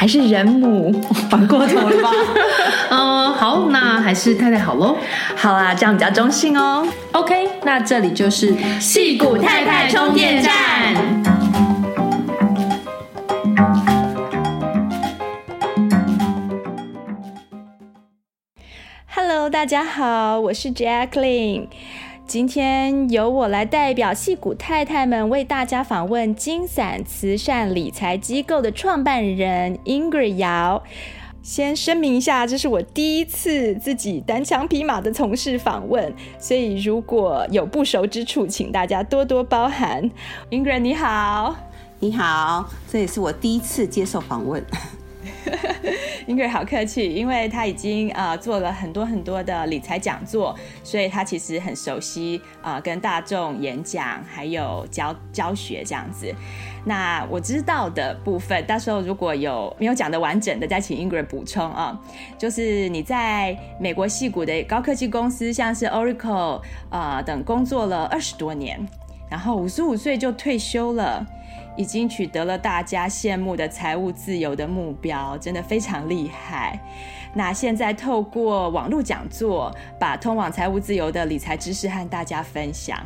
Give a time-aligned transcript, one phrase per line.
[0.00, 0.90] 还是人母，
[1.28, 2.10] 反过头了吧？
[2.88, 4.96] 嗯，好，那还是太太好喽。
[5.36, 6.88] 好啦，这样比较中性哦。
[7.12, 10.54] OK，那这里就是戏骨太太充电站。
[19.14, 21.66] Hello，大家好，我是 Jacqueline。
[22.30, 30.80] 今天由我来代表戏骨太太们为大家访问金伞慈善理财机构的创办人 Ingrid 姚。
[31.42, 40.08] 先声明一下，这是我第一次自己单枪匹马的从事访问，所以如果有不熟之处，请大家多多包涵。
[40.52, 41.56] Ingrid 你好，
[41.98, 44.64] 你好，这也是我第一次接受访问。
[46.26, 56.32] Ingrid 好客气，因为他已经呃做了很多很多的理财讲座，所以他其实很熟悉呃跟大众演讲，还有教教学这样子。
[56.84, 61.98] 那我知道的部分，到时候如果有没有讲的完整的，再请 Ingrid 补充啊。
[62.38, 68.80] 就是你在美国戏谷的高科技公司，像是 Oracle 呃等工作了二十多年，
[69.28, 71.26] 然后五十五岁就退休了。
[71.76, 76.78] 已经取得了大家羡慕的财务自由的目标，真的非常厉害。
[77.32, 82.98] 那现在透过网络讲座，把通往财务自由的理财知识和大家分享。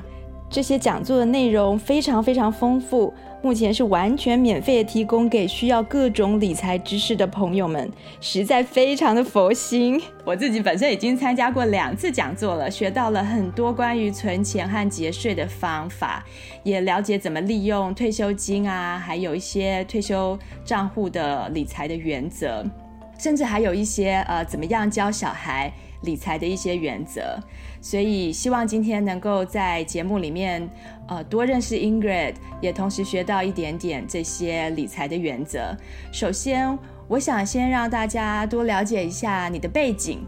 [0.54, 10.00] 这些讲座的内容非常非常丰富，目前是完全免费提供给需要各种理财知识的朋友们，实在非常的佛心。
[10.24, 16.24] 我自己本身已经参加过两次讲座了，学到了很多关于存钱和节税的方法，
[16.62, 22.64] 也了解怎么利用退休金啊，还有一些退休账户的理财的原则，
[23.18, 25.72] 甚至还有一些呃，怎么样教小孩
[26.02, 27.36] 理财的一些原则。
[27.84, 30.66] 所以希望今天能够在节目里面，
[31.06, 35.76] 呃，多认识 Ingrid，也同时学到一点点这些理财的原则。
[36.10, 36.78] 首先，
[37.08, 40.24] 我想先让大家多了解一下你的背景。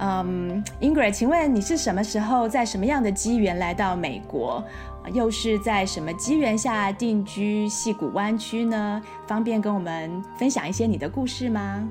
[0.00, 4.64] 嗯，Ingrid，请问你是什么时候在什么样的机缘来到美国？
[5.12, 9.00] 又是在什么机缘下定居矽谷湾区呢？
[9.28, 11.88] 方便跟我们分享一些你的故事吗？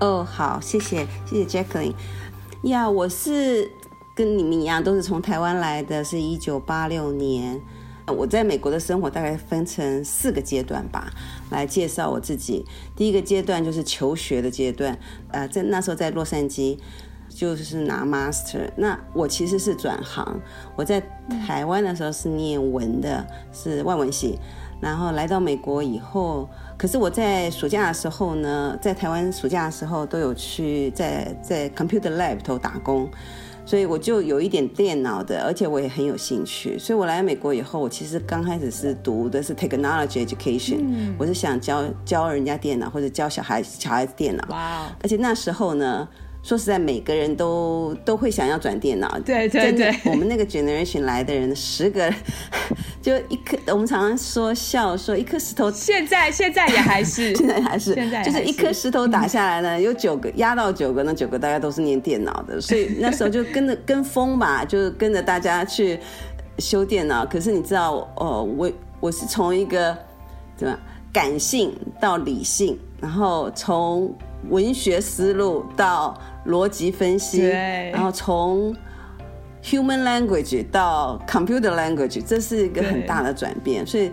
[0.00, 1.94] 哦，好，谢谢，谢谢 Jacqueline。
[2.64, 3.72] 呀，我是。
[4.14, 7.60] 跟你们一样，都是从台湾来的，是一九八六年。
[8.08, 11.10] 我在美国的生活大概分成四个阶段吧，
[11.50, 12.66] 来介绍我自己。
[12.96, 14.98] 第一个阶段就是求学的阶段，
[15.30, 16.76] 呃，在那时候在洛杉矶，
[17.28, 18.68] 就是拿 master。
[18.76, 20.40] 那我其实是转行，
[20.76, 21.00] 我在
[21.46, 24.36] 台湾的时候是念文的，是外文系，
[24.80, 33.08] 然后来到美国以后，可是我在暑假的时候呢，在台湾暑假的时候都有去在在 computer lab 头打工。
[33.64, 36.78] 所以我就有一点电脑的，而且我也很有兴趣。
[36.78, 44.44] 所以我来美国以后，我其实刚开始是读的是 technology education，嗯，我是想教教人家电脑或者教小孩小孩子电脑。
[44.50, 44.86] 哇！
[45.02, 46.08] 而且那时候呢。
[46.42, 49.18] 说实在，每个人都都会想要转电脑。
[49.24, 52.12] 对对对，我们那个 generation 来的人，十个
[53.00, 55.70] 就一颗，我们常常说笑说一颗石头。
[55.70, 66.00] 现在 现在也还是，现在还是，现在就是一颗石头打下来呢，有九个压到九个，那九个大家都是念电脑的，所以那时候就跟着 跟风吧，就跟着大家去
[66.58, 67.24] 修电脑。
[67.24, 69.96] 可是你知道，哦，我我是从一个
[70.56, 70.76] 怎么
[71.12, 74.12] 感性到理性，然后从
[74.48, 76.16] 文学思路到
[76.46, 77.42] 逻辑分析，
[77.92, 78.74] 然后从
[79.62, 84.10] human language 到 computer language，这是一个很大的转变，所以，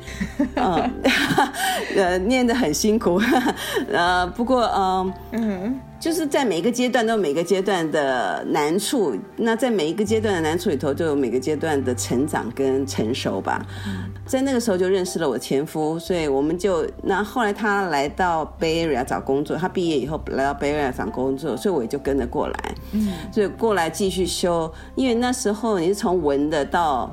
[0.56, 0.90] 呃，
[1.98, 3.20] 呃，念得很辛苦，
[3.92, 13.66] 呃，不过，呃，嗯，就是在每一个阶段都有每个阶段的难处，那在每一个阶段的难处里头，就有每个阶段的成长跟成熟吧。
[14.26, 27.12] 在那个时候就认识了我前夫，所以我们就那后来他来到 Bay Area 找工作，他毕业以后来到 Bay Area 找工作，所以我也就跟着过来，嗯，所以过来继续修，因为那时候你是从文的到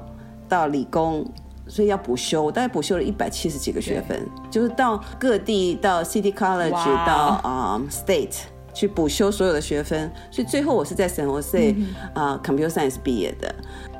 [0.48, 1.24] 到理工。
[1.68, 6.70] 所以要补修，我大概补修了一百七十几个学分，就是到各地，到 City College，
[7.04, 8.36] 到啊、um, State
[8.76, 10.12] 去补修所有的学分。
[10.30, 11.74] 所以最后我是在 San Jose
[12.12, 13.54] 啊、uh, Computer Science 毕业的。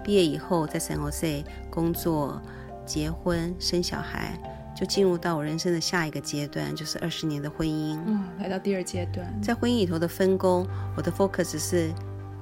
[0.04, 2.40] 毕业以后在 San Jose 工作、
[2.84, 4.38] 结婚、生小孩，
[4.76, 7.98] 就进入到我人生的下一个阶段，就是二十年的婚姻。
[8.06, 11.90] 嗯，来到第二阶段，在婚姻里头的分工，我的 focus 是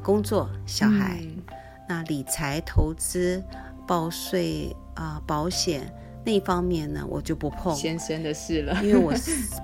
[0.02, 1.42] 工作、小孩，嗯、
[1.88, 3.40] 那理财、投资、
[3.86, 4.74] 报税。
[4.96, 5.92] 啊、呃，保险
[6.24, 9.12] 那一方面呢，我就不碰先生的事了， 因为我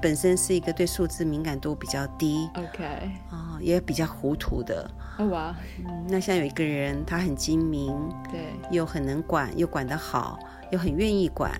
[0.01, 2.85] 本身是一个对数字敏感度比较低，OK，
[3.31, 4.89] 啊、呃，也比较糊涂的。
[5.19, 5.55] 哇、oh, wow.
[5.79, 7.95] 嗯，那像有一个人，他很精明，
[8.31, 8.41] 对，
[8.71, 10.39] 又很能管，又管得好，
[10.71, 11.51] 又很愿意管，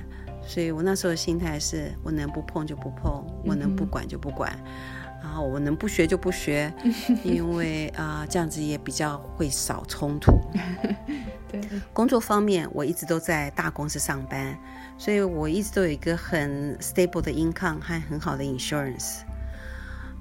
[0.47, 4.53] 所以我那时候的心态是我能不碰就不碰，我能不管就不管。
[4.53, 5.01] Mm -hmm.
[5.23, 6.73] 然后我能不学就不学，
[7.23, 10.33] 因为啊、呃，这样子也比较会少冲突。
[11.47, 11.61] 对，
[11.93, 14.57] 工作方面我一直都在大公司上班，
[15.01, 19.21] 所以我一直都有一个很 stable 的 income 和很好的 insurance。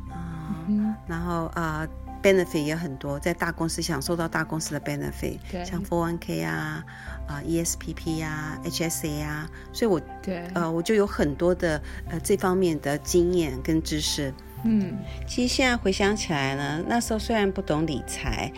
[0.10, 1.90] 啊、呃嗯，然后啊、呃、
[2.24, 6.82] benefit 也很多，在大公司享受到大公司的 benefit，像 401k 啊、
[7.28, 14.34] 啊、呃、ESPP 啊、HSA 啊，所以我对呃我就有很多的呃这方面的经验跟知识。
[14.64, 14.98] 嗯，
[15.28, 18.50] 其实现在回想起来呢，那时候虽然不懂理财，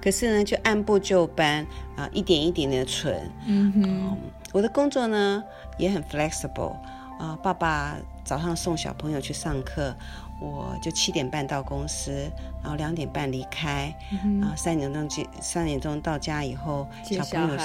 [0.00, 1.62] 可是呢，就按部就班
[1.94, 3.30] 啊、呃，一点一点的存。
[3.46, 4.16] 嗯哼、呃，
[4.56, 5.44] 我的工作呢
[5.76, 6.70] 也很 flexible
[7.18, 7.94] 啊、呃，爸爸
[8.24, 9.94] 早上送小朋友去上课，
[10.40, 12.10] 我就七点半到公司，
[12.62, 13.94] 然后两点半离开，
[14.24, 17.58] 嗯、然后三点钟接，三点钟到家以后，小朋友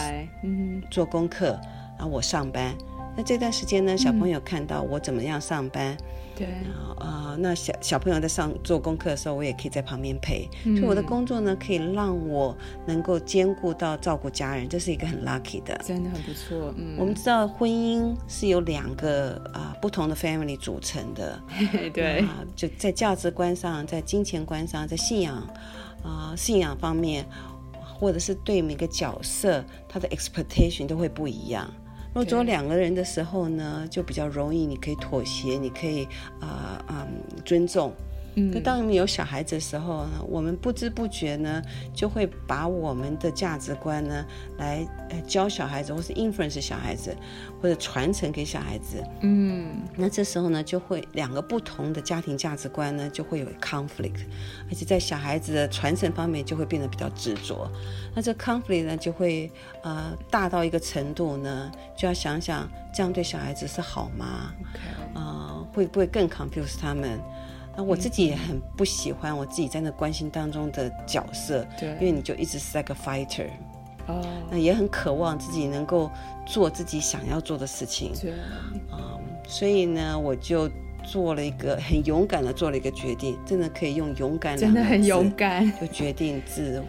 [0.43, 1.57] 嗯做功课，
[1.97, 2.75] 然后我上班。
[3.15, 5.93] 那这段时间呢，小朋友看到我怎么样上班。
[5.93, 5.97] 嗯
[6.35, 10.49] 对，然后啊、呃，那小小朋友在上做功课的时候，我也可以在旁边陪。
[10.65, 12.55] 嗯、所以我的工作呢，可以让我
[12.85, 16.73] 能够兼顾到照顾家人，这是一个很 lucky 的，真的很不错。
[16.77, 21.39] 嗯，我们知道婚姻是由两个啊、呃、不同的 family 组成的，
[21.93, 25.35] 对，呃、就在价值观上，在金钱观上，在信仰
[26.03, 27.25] 啊、呃、信仰方面，
[27.99, 31.71] 或者是对每个角色他的 expectation 都会不一样。
[32.13, 36.05] 如果只有两个人的时候呢，就比较容易，你可以妥协，你可以
[36.41, 37.07] 啊啊、
[37.45, 37.93] 尊重。
[38.35, 41.61] 嗯，那当你们有小孩子的时候呢，我们不知不觉呢，
[41.93, 44.25] 就会把我们的价值观呢，
[44.57, 47.15] 来呃教小孩子，或是 influence 小孩子，
[47.61, 49.03] 或者传承给小孩子。
[49.21, 54.21] 嗯，那这时候呢，就会两个不同的家庭价值观呢，就会有 conflict，
[54.69, 57.69] 而且在小孩子的传承方面就会变得比较执着。
[58.15, 59.51] 那这 conflict 呢，就会
[59.83, 65.15] 呃大到一个程度呢，就要想想这样对小孩子是好吗？Okay.
[65.15, 67.19] 呃，会不会更 confuse 他们？
[67.75, 73.47] 那我自己也很不喜欢我自己在那关心当中的角色，对，因为你就一直是 like a fighter，
[74.07, 76.11] 哦，那也很渴望自己能够
[76.45, 78.31] 做自己想要做的事情，对，
[78.89, 80.69] 啊、嗯，所以呢，我就
[81.03, 86.83] 做了一个很勇敢的做了一个决定，真的可以用勇敢，真的很勇敢，就决定自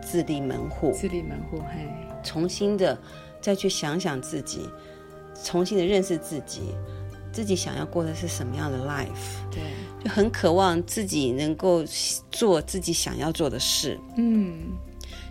[0.00, 1.86] 自立门户，自立门户，嘿，
[2.22, 2.98] 重新的
[3.40, 4.66] 再去想想自己，
[5.44, 6.74] 重新的认识自己。
[7.32, 9.40] 自己想要过的是什么样的 life？
[9.50, 9.62] 对，
[10.02, 11.84] 就很渴望自己能够
[12.30, 13.98] 做自己想要做的事。
[14.16, 14.58] 嗯，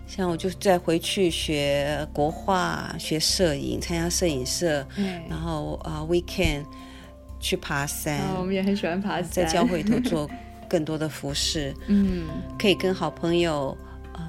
[0.07, 6.63] 像我就再回去学国画、学摄影、参加摄影社，嗯，然后啊、uh,，weekend
[7.39, 8.19] 去爬山。
[8.29, 10.29] 哦，我们也很喜欢爬山，在教会里头做
[10.69, 11.73] 更多的服饰。
[11.87, 13.77] 嗯，可以跟好朋友。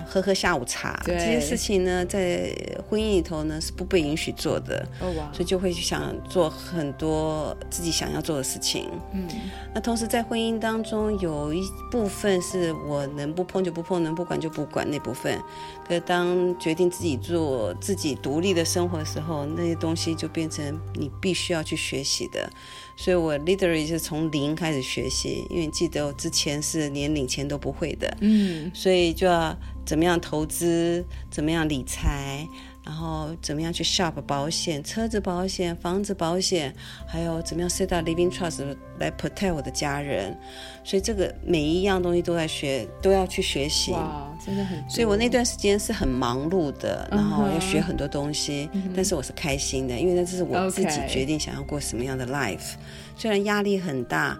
[0.06, 2.54] 喝喝下午茶，这些事情呢，在
[2.88, 5.14] 婚姻里头呢是不被允许做的，oh.
[5.32, 8.88] 所以就会想做很多自己想要做的事情。
[9.12, 9.26] 嗯，
[9.74, 15.40] 那同时在婚姻当中有一部分是我能不碰就不碰，能不管就不管那部分。
[15.88, 22.50] 可当决定自己做自己独立的生活的时候，那些东西就变成你必须要去学习的。
[22.96, 28.16] 所以我 literally 是从零开始学习，因为你记得我之前是连领钱都不会的。
[28.20, 29.56] 嗯，所以就要。
[29.84, 31.04] 怎么样投资？
[31.28, 32.46] 怎么样理财？
[32.84, 36.74] 然后怎么样去 shop 保险、车子保险、房子保险？
[37.06, 38.62] 还有怎么样 set up living trust
[38.98, 40.36] 来 protect 我的家人？
[40.82, 43.92] 所以这个每一样东西都在学，都要去学习。
[43.92, 44.82] 哇，真的很。
[44.90, 48.92] 所以我那段时间是很忙碌的，然后要学很多东西，uh -huh.
[48.96, 52.72] 但是我是开心的，因为那这是我自己决定想要过什么样的 life。
[53.16, 54.38] 虽然压力很大。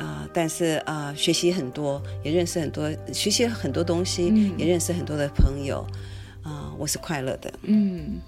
[0.00, 5.86] 啊、呃，但是啊、呃，学习很多，也认识很多，学习很多东西，嗯、也认识很多的朋友，
[6.80, 7.52] 我是快乐的。
[7.64, 8.18] 嗯，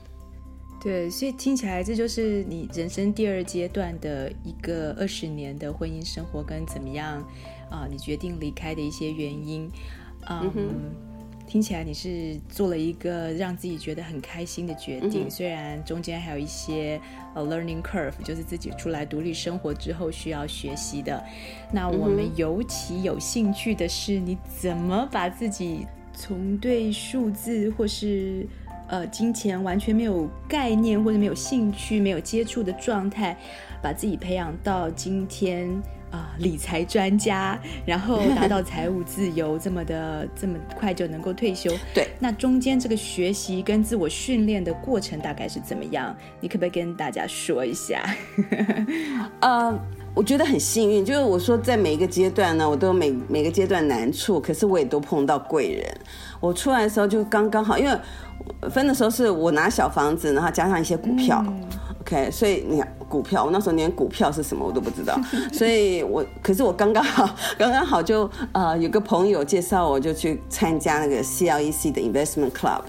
[0.78, 7.18] 对，所以听起来这就是你人生第二阶段的一个二十年的婚姻生活，跟怎么样
[7.70, 9.70] 啊、呃，你决定离开的一些原因，
[10.28, 10.52] 嗯。
[10.54, 10.68] 嗯
[11.44, 16.98] 听起来你是做了一个让自己觉得很开心的决定，嗯、虽然中间还有一些
[17.34, 21.22] 呃 learning curve，就是自己出来独立生活之后需要学习的。
[21.70, 28.46] 那我们尤其有兴趣的是，你怎么把自己从对数字或是
[28.88, 33.36] 呃金钱完全没有概念或者没有兴趣、没有接触的状态，
[33.82, 35.70] 把自己培养到今天。
[36.12, 41.72] 啊、呃，理财专家，然后达到财务自由，这么的 这么快就能够退休。
[41.94, 46.14] 对，那中间这个学习跟自我训练的过程大概是怎么样？
[46.38, 48.04] 你可不可以跟大家说一下？
[49.40, 49.80] 呃，
[50.14, 55.94] 我觉得很幸运，就是我说在每一个阶段呢，我都有每每个阶段难处，可是我也都碰到贵人。
[56.38, 57.98] 我出来的时候就刚刚好，因为
[58.70, 61.42] 分的时候是我拿小房子，然后加上一些股票。
[61.46, 61.60] 嗯
[62.02, 65.16] OK，所以你看股票，我那时候连股票是什么我都不知道，
[65.52, 72.82] 所以我可是我刚刚好，刚刚好就呃有个朋友介绍我就去参加那个 CLEC 的 Investment Club，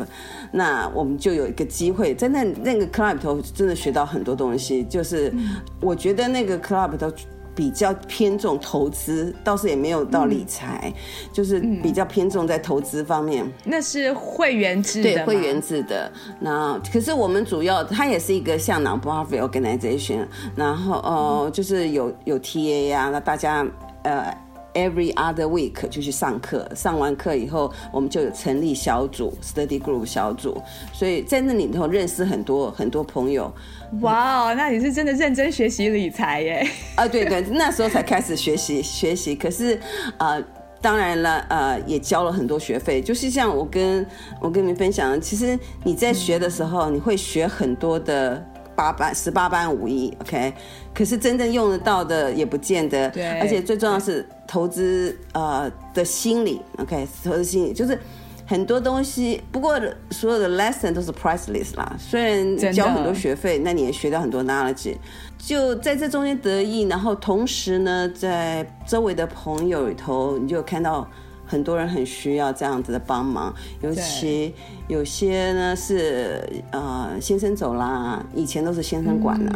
[0.53, 5.33] 那我们就有一个机会在那那个 club 头真的学到很多东西，就是
[5.81, 7.11] 我觉得那个 club 头。
[7.55, 13.45] 比较偏重投资，倒是也没有到理财，嗯、就是比较偏重在投资方面。
[13.63, 16.11] 那是会员制的，对，会员制的。
[16.39, 23.63] 那可是我们主要，它也是一个像 non-profit organization，然后呃，就是有有 TA 呀、啊，那大家
[24.01, 24.35] 呃。
[24.73, 30.59] Every other week 就去上课，上完课以后，我们就有成立小组，study group 小组，
[30.91, 33.53] 所以在那里头认识很多很多朋友。
[34.01, 36.67] 哇哦，那你是真的认真学习理财耶？
[36.95, 39.35] 啊，对对，那时候才开始学习学习。
[39.35, 39.79] 可是，
[40.17, 40.43] 呃，
[40.81, 42.99] 当然了，呃，也交了很多学费。
[42.99, 44.03] 就是像我跟
[44.41, 48.43] 我跟你们分享，其实你在学的时候，你会学很多的。
[48.75, 50.53] 八班十八般武艺，OK，
[50.93, 53.09] 可是真正用得到的也不见得。
[53.09, 57.97] 对，而且最重要是投资呃的心理，OK，投资心理就是
[58.45, 59.41] 很多东西。
[59.51, 59.79] 不过
[60.11, 64.95] 所有的 lesson 都是 priceless 啦，虽然交很多学费，那你也学到很多 knowledge。
[65.37, 71.07] 就在这中间得意，然后同时呢，在周围的朋友里头，你就看到。
[71.45, 74.53] 很多人很需要这样子的帮忙，尤其
[74.87, 79.51] 有些呢是呃先生走啦，以前都是先生管的，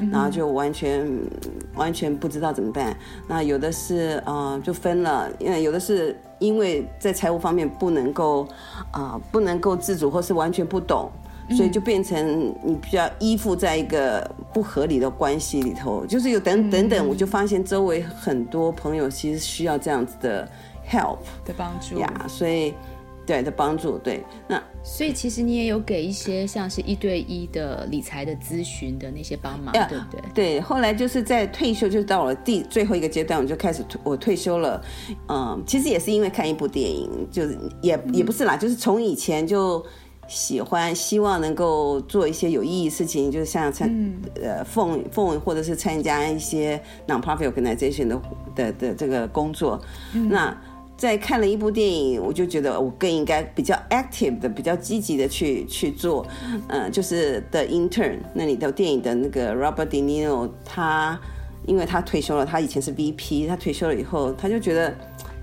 [0.00, 1.20] 嗯、然后就完全、嗯、
[1.74, 2.96] 完全不知道怎么办。
[3.28, 8.42] 那有的是呃就分了，因为有的是因为在财务方面不能够
[8.90, 11.10] 啊、呃、不能够自主，或是完全不懂，
[11.50, 16.04] 所以就变成你比较依附在一个不合理的关系里头。
[16.06, 20.48] 就是有等等等，我就发现周围很多朋友其实需要这样子的。
[20.88, 22.74] Help 的帮助呀，yeah, 所以
[23.26, 30.20] 对的帮助，对，那所以其实你也有给一些像是一对一的理财的咨询的那些帮忙，yeah, 对不对？
[30.32, 34.80] 对，后来就是在退休，就到了第最后一个阶段，我就开始我退休了。
[35.28, 39.84] 嗯，其实也是因为看一部电影，就是也也不是啦，就是从以前就
[40.28, 48.22] 喜欢，希望能够做一些有意义的事情，就是像参、嗯、呃奉奉或者是参加一些 non-profit organization 的
[48.54, 50.56] 的的这个工作，嗯、那。
[50.96, 56.26] 在看了一部电影，我就觉得我更应该比较 active 的、比较积极的去去做，
[56.68, 61.20] 呃，就是 The Intern 那里的电影的那个 Robert De Niro，他
[61.66, 64.94] 因为他退休了，他以前是 VP，他退休了以后，他就觉得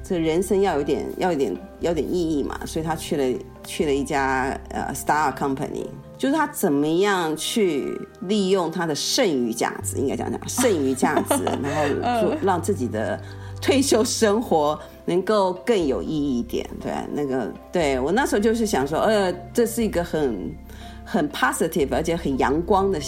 [0.03, 5.85] 这人生要有点、要有点、要有点意义嘛，所以他去了去了一家呃 Star Company，
[6.17, 13.21] 就是他怎么样去利用他的剩余价值，应该讲讲剩余价值， 然后做让自己的
[13.61, 14.79] 退休生活。
[15.05, 20.55] 能够更有意义一点，对那个，对我那时候就是想说，呃，这是一个很
[21.03, 22.99] 很 positive 而且很阳光的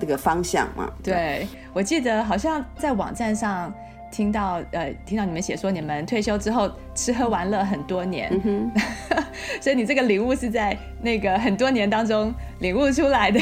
[0.00, 0.90] 这个方向嘛。
[1.02, 3.72] 对，对我记得好像在网站上
[4.10, 8.70] 听到，呃，听到你们写说你们退休之后吃喝玩乐很多年，嗯、
[9.60, 13.40] 所以你这个领悟是在那个很多年当中领悟出来的。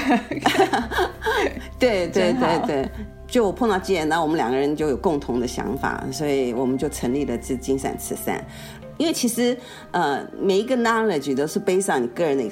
[1.78, 2.88] 对对对对。
[3.26, 8.44] 就我碰到吉安，然后我们两个人就有共同的想法，所以我们就成立了这金闪慈善。
[8.96, 9.56] 因为其实
[9.90, 12.44] 呃每一个 knowledge 都是 based on 你个人的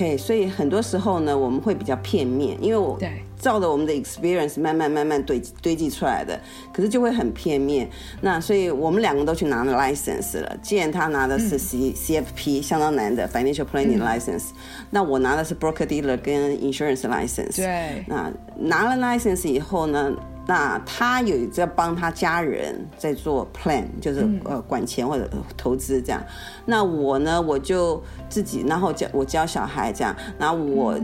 [0.00, 0.18] experience，OK，okay?
[0.18, 3.22] 所以很多时候呢我们会比较片面，因为我对。
[3.40, 6.38] 照着我们的 experience 慢慢慢慢堆堆积出来的，
[6.74, 7.88] 可是就会很片面。
[8.20, 10.54] 那所以我们两个都去拿了 license 了。
[10.60, 14.54] 既然他拿的是 C、嗯、CFP 相当难的 financial planning license，、嗯、
[14.90, 17.56] 那我拿的是 broker dealer 跟 insurance license。
[17.56, 18.04] 对。
[18.06, 20.12] 那拿了 license 以后呢，
[20.50, 26.20] 那他有在帮他家人在做 plan，就是呃管钱或者投资这样。
[26.66, 30.94] 那我呢，我就自己，然后教我教小孩这样，然后我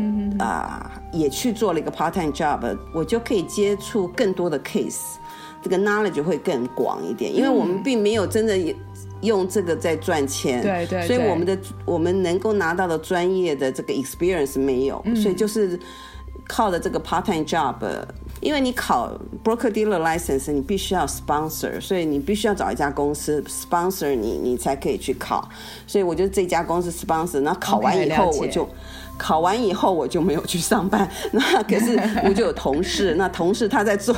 [0.41, 5.15] 啊、呃、也去做了一个 part time job，我就可以接触更多的 case，
[5.63, 8.59] 这个 knowledge 会更广一点，因为我们并没有真的
[9.21, 15.79] 用这个在赚钱，对对，所以我们的我们能够拿到的专业的这个 experience 没有，所以就是
[16.49, 17.77] 靠着这个 part time job。
[18.47, 19.11] 因为你考
[19.43, 25.49] broker dealer license，你必须要 sponsor，所以你必须要找一家公司 sponsor 你，你才可以去考。
[25.85, 28.69] 所以我就这家公司 sponsor，那考完以后我就，okay,
[29.19, 31.11] 考完以后我就没有去上班。
[31.33, 34.15] 那可是我就有同事， 那同事他在做，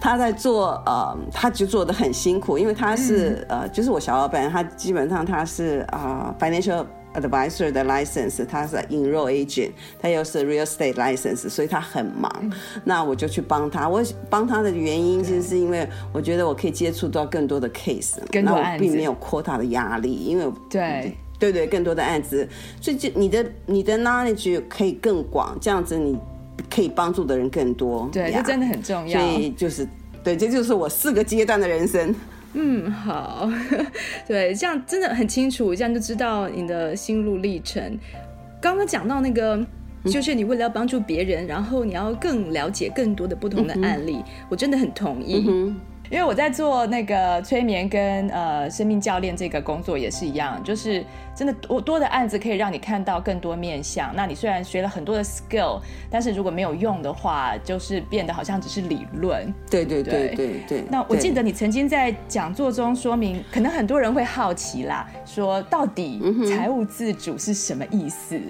[0.00, 6.84] 他在做，呃，他就做的很辛苦，因为他是、嗯、呃，就是我小老板，他基本上他是啊、呃、financial。
[7.16, 12.30] Advisor 的 license，他是 enroll agent，他又是 real estate license，所以他很忙。
[12.42, 12.52] 嗯、
[12.84, 13.88] 那我就去帮他。
[13.88, 22.46] 我帮他的原因就是因为我觉得我可以接触到更多的 case，那我并没有 quota 的压力，因为对对对，更多的案子，
[22.80, 26.18] 所以就你的你的 knowledge 可以更广，这样子你
[26.70, 28.08] 可以帮助的人更多。
[28.12, 29.20] 对，这真的很重要。
[29.20, 29.88] 所以就是
[30.22, 32.14] 对，这就是我四个阶段的人生。
[32.54, 33.50] 嗯，好，
[34.26, 37.98] 对，这样真的很清楚，这样就知道你的心路历程。
[38.60, 39.64] 刚刚讲到那个，
[40.04, 45.44] 就是你为了要帮助别人，嗯、然后你要更了解更多的不同的案例，嗯、我真的很同意。
[45.48, 45.76] 嗯
[46.10, 54.14] 因为我在做那个催眠跟呃生命教练这个工作也是一样，就是真的多多的案子可以让你看到更多面相。
[54.14, 59.52] 那你虽然学了很多的 skill，但是如果没有用的话，就是变得好像只是理论。
[59.70, 60.84] 对对对对对，对。
[60.90, 68.40] 那我记得你曾经在讲座中说明，可能很多人会好奇啦，说到底财务自主是什么意思？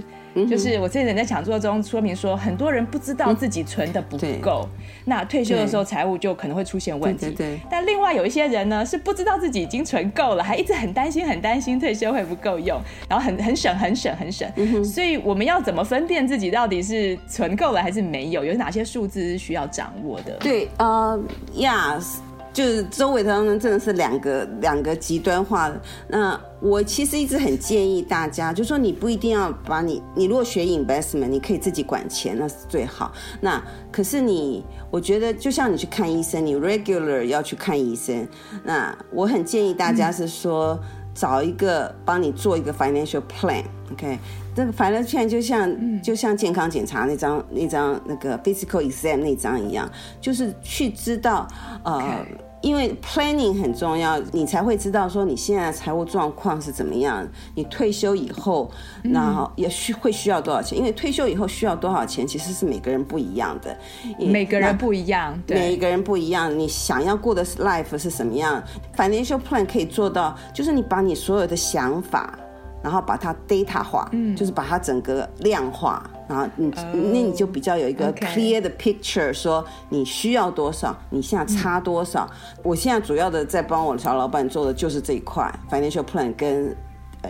[0.45, 4.69] 就是我之前在讲座中说明说，很多人不知道自己存的不够，
[5.05, 7.31] 那退休的时候财务就可能会出现问题。
[7.31, 7.59] 对。
[7.71, 14.47] 但另外有一些人呢，是不知道自己已经存够了，还一直很担心、很担心退休会不够用，然后很很省、很省、很省。
[14.85, 18.45] 所以我们要怎么分辨自己到底是存够了还是没有？
[18.45, 20.37] 有哪些数字是需要掌握的？
[20.41, 21.19] 对，呃
[21.55, 22.19] ，Yes。
[22.57, 25.79] 就是周围的人真的是两个两个极端化的。
[26.09, 33.13] 那我其实一直很建议大家，就说你不一定要把你，你如果学 investment，你可以自己管钱，那是最好。
[33.43, 38.27] 那可是你，我觉得就像你去看医生，你 regular 要去看医生。
[38.65, 40.81] 那我很建议大家是说，
[41.15, 44.19] 找一个帮你做一个 financial plan，OK？
[44.55, 49.87] 这个 financial plan 就像就像健康检查那张那张那个 physical exam 那张一样，
[50.23, 51.47] 就是去知道
[51.85, 52.25] 呃。
[52.67, 57.25] 因为 planning 很重要，你才会知道说你现在的财务状况是怎么样。
[57.55, 58.69] 你退休以后，
[59.05, 60.77] 然后也需会需要多少钱？
[60.77, 63.79] 因为退休以后需要多少钱，其实是每个人不一样的。
[64.19, 66.59] 每个人不一样，对，每个人不一样。
[66.59, 68.61] 你想要过的 life 是什么样
[68.97, 72.37] ？Financial plan 可以做到，就是你把你所有的想法，
[72.83, 76.09] 然后把它 data 化，嗯，就是把它整个量化。
[76.29, 82.29] 然后你、oh, 那你就比较有一个 clear 的 picture，说你需要多少，你现在差多少。
[82.31, 86.75] 嗯、我现在主要的在帮我的小老板做的就是这一块 financial plan 跟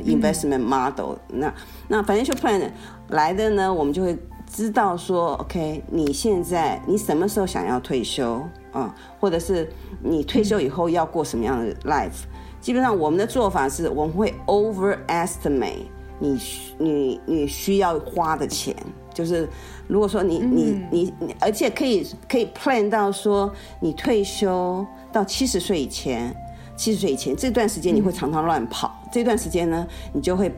[0.05, 1.41] investment model、嗯。
[1.41, 1.55] 那
[1.89, 2.71] 那 financial plan
[3.09, 4.17] 来的呢，我们就会
[4.51, 8.95] 知道说，OK，你现在你什么时候想要退休啊？
[9.21, 9.71] 或者是
[10.03, 12.36] 你退休以后要过什么样的 life？、嗯、
[12.67, 15.87] 基本上我们的做法是，我们会 overestimate。
[16.19, 16.37] 你
[16.79, 18.75] 你你需要花的钱，
[19.15, 19.49] 就是
[19.87, 26.35] 如果说你你你你，而且可以可以 plan 到说，你退休到七十岁以前，
[26.75, 30.53] 七十岁以前这段时间你会常常乱跑，这段时间呢，你就会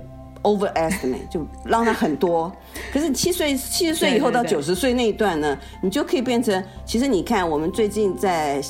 [0.44, 2.51] overestimate，就让它很多。
[2.90, 8.62] 可是七岁七十岁以后到九十岁那一段呢，你就可以变成，其实你看我们最近在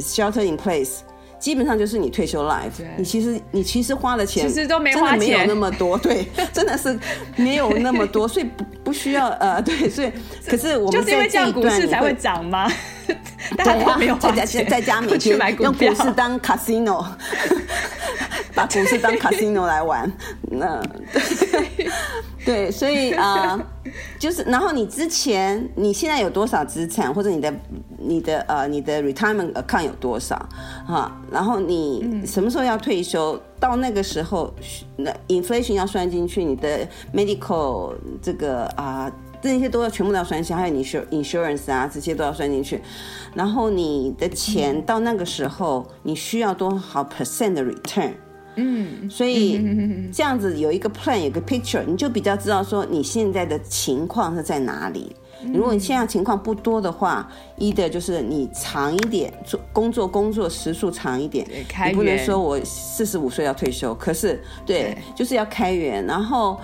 [0.00, 1.02] shelter in place。
[1.40, 6.96] 基本上就是你退休 life，你其实你其实花的钱其实都没花钱，真的没有那么多，对， 真的是
[7.36, 10.12] 没有那么多，所以不不需要呃，对，所以
[10.46, 12.70] 可是我们 就是因为这样股市才会涨吗？
[13.56, 17.04] 大家都没有花钱，在家每天用股市当 casino，
[18.54, 20.10] 把股市当 casino 来玩，
[20.50, 21.90] 那对，
[22.44, 27.52] 对，所以啊、呃，就是然后你之前你现在有多少资产，或者你的。
[28.02, 30.34] 你的呃，你的 retirement account 有多少？
[30.86, 33.32] 哈，然后你什么时候要退休？
[33.32, 34.50] 嗯、到那个时候，
[34.96, 37.92] 那 inflation 要算进去，你的 medical
[38.22, 42.80] 这个啊、呃，这些都要全部都要算进去，还有你 insurance 啊，这些都要算进去。
[43.34, 48.12] 然后你的钱到那个时候，你需要多少 percent 的 return？
[48.56, 49.64] 嗯，所以
[50.12, 55.14] 这样子有一个 plan，有个 picture，你就比较知道说你现在的情况是在哪里。
[55.54, 57.26] 如果你现在情况不多的话，
[57.56, 61.46] 一的就是你长一点做工作，工作时数长一点，
[61.86, 66.60] 你不能说我四十五岁要退休，可是对，对，就是要开源，然后。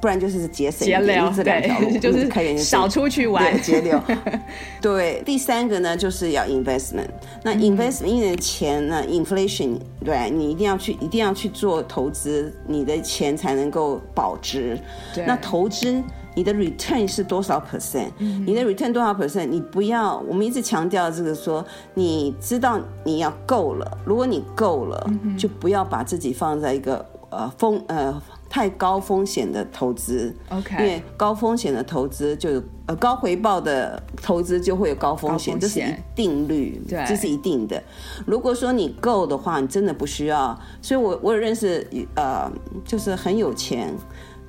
[0.00, 4.00] 不然就是节省，节流这两条路，就是少出去玩，节流。
[4.80, 7.10] 对，第三个呢，就是要 investment。
[7.42, 14.78] 那 investment 因为钱呢，inflation，对，你一定要去，一定要去做投资，你的钱才能够保值。
[15.14, 15.24] 对。
[15.26, 16.02] 那投资
[16.34, 18.08] 你的 return 是多少 percent？
[18.18, 18.42] 嗯。
[18.46, 19.46] 你的 return 多少 percent？
[19.46, 28.22] 你不要，我们一直强调这个说，你知道你要够了，如果你够了，嗯，就不要把自己放在一个呃风呃。
[28.50, 35.84] 太高风险的投资，OK，因为高风险的投资就有呃高回报的投资就会有高风险，这是一
[36.16, 37.80] 定律，对，这是一定的。
[38.26, 40.58] 如果说你够的话，你真的不需要。
[40.82, 41.86] 所以我我有认识
[42.16, 42.50] 呃，
[42.84, 43.94] 就是很有钱，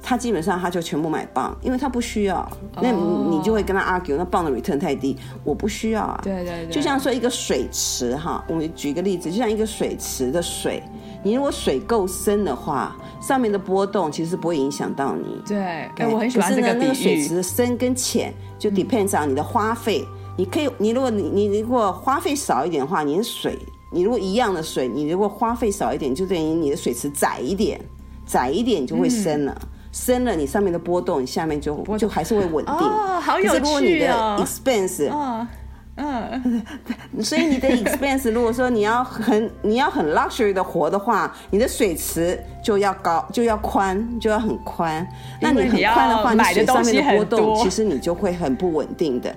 [0.02, 2.38] 他基本上他就全部买 bond，因为他不需要。
[2.78, 2.84] Oh.
[2.84, 6.20] 那你就会跟他 argue，那 bond 的 return 太低，我不需要啊。
[6.24, 10.82] 对对对，就像说一个水池哈，我们举一个例子，就像一个水池的水。
[11.24, 15.42] 你如果水够深的话，上面的波动其实不会影响到你。
[15.48, 20.04] 对，哎、我很喜欢这个那个水池的深跟浅就 depends on 你的花费。
[20.08, 23.58] 嗯、你可以，你如果你你如果花费少一点的话，你的水，
[23.92, 27.80] 你如果一样的水，你如果花费少一点，就等于你的水池窄一点，
[28.26, 29.56] 窄一点就会深了。
[29.62, 32.74] 嗯、深了，你上面的波动，你下面就就还是会稳定。
[32.74, 33.52] 哦，好有趣哦。
[33.52, 35.48] 可是如果你的 expense，哦
[36.02, 36.64] 嗯，
[37.22, 45.08] 所以你的 expense 如果说你要很你要很 luxury 的活的话，你的水池就要高就要宽就要很宽。
[45.40, 49.34] 那你很宽的话，你水上面的波动其实你就会很不稳定的。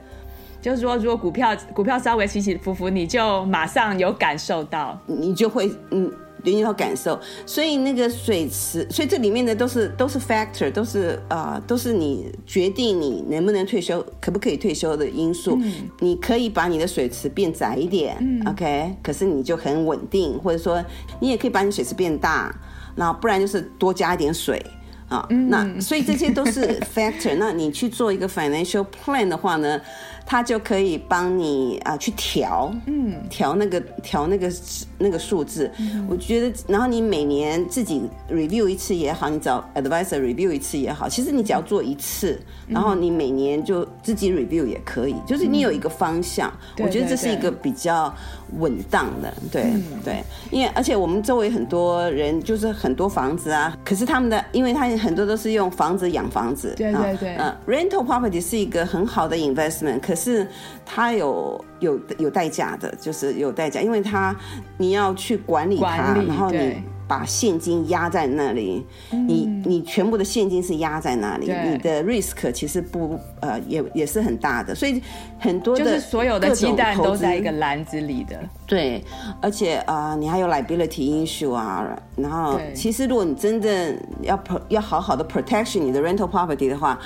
[0.63, 6.11] 就是说，如果股票股票稍微起起伏伏，你就马上有感受到，你就会嗯。
[6.53, 15.59] 你要感受，所以那个水池，所以这里面的都是都是 factor，都是啊、呃，都是你决定你能不能退休，可不可以退休的因素。
[15.63, 20.85] 嗯、你可以把你的水池变窄一点、嗯、，OK，可是你就很稳定，或者说
[21.21, 22.55] 你也可以把你水池变大，
[22.95, 24.65] 然后不然就是多加一点水
[25.09, 25.49] 啊、嗯。
[25.49, 27.37] 那所以这些都是 factor。
[27.39, 29.81] 那你去做一个 financial plan 的话呢？
[30.27, 34.51] 它就可以帮你啊去调，嗯，调那个调那个
[34.99, 35.71] 那个数字。
[35.79, 46.51] 嗯，我觉得，然后你每年自己 review 一次也好，你找 advisor review 一次也好，其实你只要做一次，然后你每年就自己 review 也可以，就是你有一个方向。
[46.79, 48.13] 嗯，我觉得这是一个比较
[48.59, 60.47] 稳当的，对对，对，因为而且我们周围很多人就是很多房子啊，可是他们的，因为他很多都是用房子养房子，对对对，嗯，rental property 是一个很好的 investment，可是
[60.85, 64.35] 它有有有代价的，就是有代价，因为它
[64.79, 66.77] 你要去管理它，理，然后你。
[67.07, 75.03] 把现金压在那里，嗯、你你全部的现金是压在那里，你的 risk 其实不呃也也是很大的，所以
[75.39, 79.05] 很多的就是所有的鸡蛋都在一个篮子里的，对，
[79.43, 86.99] 而且啊、呃、你还有 liability issue 啊，然后其实如果你真的要要好好的 protection 你的 rental property 的话，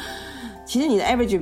[0.69, 1.41] 其实你的 average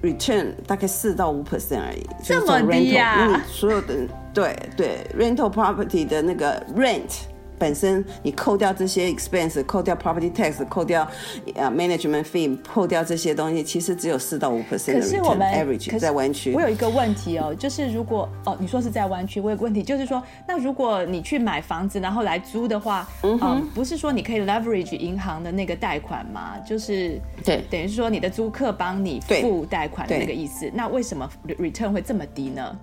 [0.00, 3.26] return 大概四到五 percent 而已，这么低啊？
[3.26, 7.22] 因为所有的对对 rental property 的那个 rent。
[7.60, 11.06] 本身你扣掉这些 expense，扣掉 property tax，扣掉
[11.54, 16.54] 呃 management fee，扣掉这些东西，其实只有四到五 percent 的 average 在湾区。
[16.54, 26.56] 我有一个问题哦，就是如果哦你说是在湾区，我有个问题就是说，那如果你去买房子然后来租的话，嗯，呃、不是说你可以 leverage 银行的那个贷款吗？
[26.66, 30.70] 就是对，等于是说你的租客帮你付贷款的那个意思。
[30.72, 32.78] 那为什么 return 会这么低呢？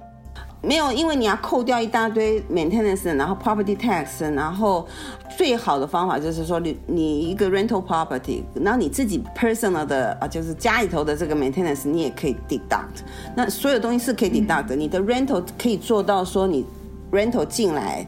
[0.68, 4.86] 没有，因为你要扣掉一大堆 maintenance，然后 property tax，然后
[5.38, 13.02] 最好的方法就是说你你一个 rental property，然后你自己 personal 的啊，就是家里头的这个 maintenance，你也可以 deduct。
[13.34, 16.66] 那所有东西是可以 deduct 的，嗯，你的 rental 可以做到说你
[17.14, 18.06] rental 进来，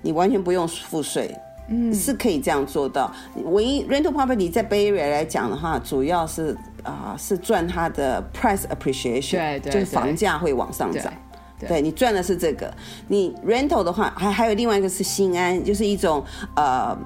[0.00, 1.36] 你完全不用付税，
[1.68, 3.12] 嗯，是可以这样做到。
[3.44, 11.12] 唯一 rental property 在 Bay Area 来讲的话，主要是啊是赚它的 price appreciation，对对，就是房价会往上涨。
[11.60, 12.72] 对，对你赚的是这个，
[13.06, 16.24] 你 rental 的话，还还有另外一个是心安，就是一种
[16.56, 16.96] 呃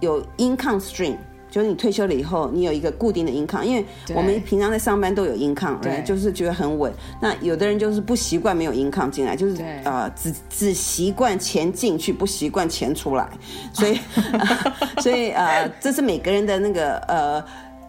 [0.00, 1.16] 有 income stream，
[1.50, 6.92] 就是你退休了以后，你有一个固定的 income，因为我们平常在上班都有 income，对，就是觉得很稳。
[7.20, 13.28] 那有的人就是不习惯没有 income 进来，就是呃只只习惯钱进去，不习惯钱出来，
[13.72, 13.98] 所以、
[14.32, 17.44] 呃、所以呃这是每个人的那个呃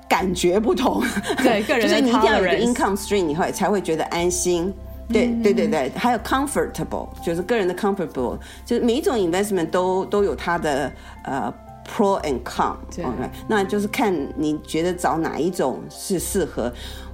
[0.10, 1.04] 感觉不同，
[1.38, 4.74] 对，个人就是你一定要有一个 income stream，你会才会觉得安心。
[5.10, 10.92] 对对对对，还有 comfortable，就是个人的 comfortable，就是每一种 investment 都都有它的
[11.24, 11.54] 呃
[11.86, 12.76] pro and con。
[13.00, 16.72] OK，那就是看你觉得找哪一种是适合，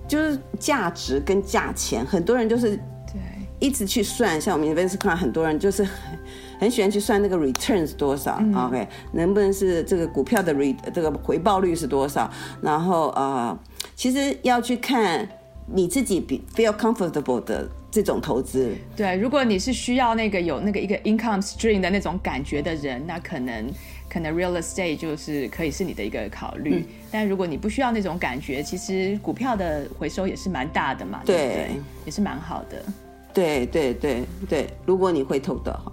[0.07, 2.75] 就是价值跟价钱，很多人就是
[3.07, 3.21] 对。
[3.59, 6.19] 一直去算，像我们 investment 看很多人就是很
[6.59, 12.29] 很喜欢去算那个 returns 多少、嗯、，OK，能不能是这个股票的 re 这个回报率是多少，
[12.61, 13.57] 然后呃，
[13.95, 15.27] 其实要去看
[15.65, 17.67] 你自己比 feel comfortable 的。
[17.97, 23.67] 这种投资，对，如果你是需要那个有那个一个 income stream 的那种感觉的人，那可能
[24.07, 26.75] 可能 real estate 就是可以是你的一个考虑。
[26.75, 31.69] 嗯、但如果你不需要那种感觉，其实股票的回收也是蛮大的嘛，对，对，对，
[32.05, 32.85] 也是蛮好的。
[33.33, 35.91] 对对对对，如果你会投的话，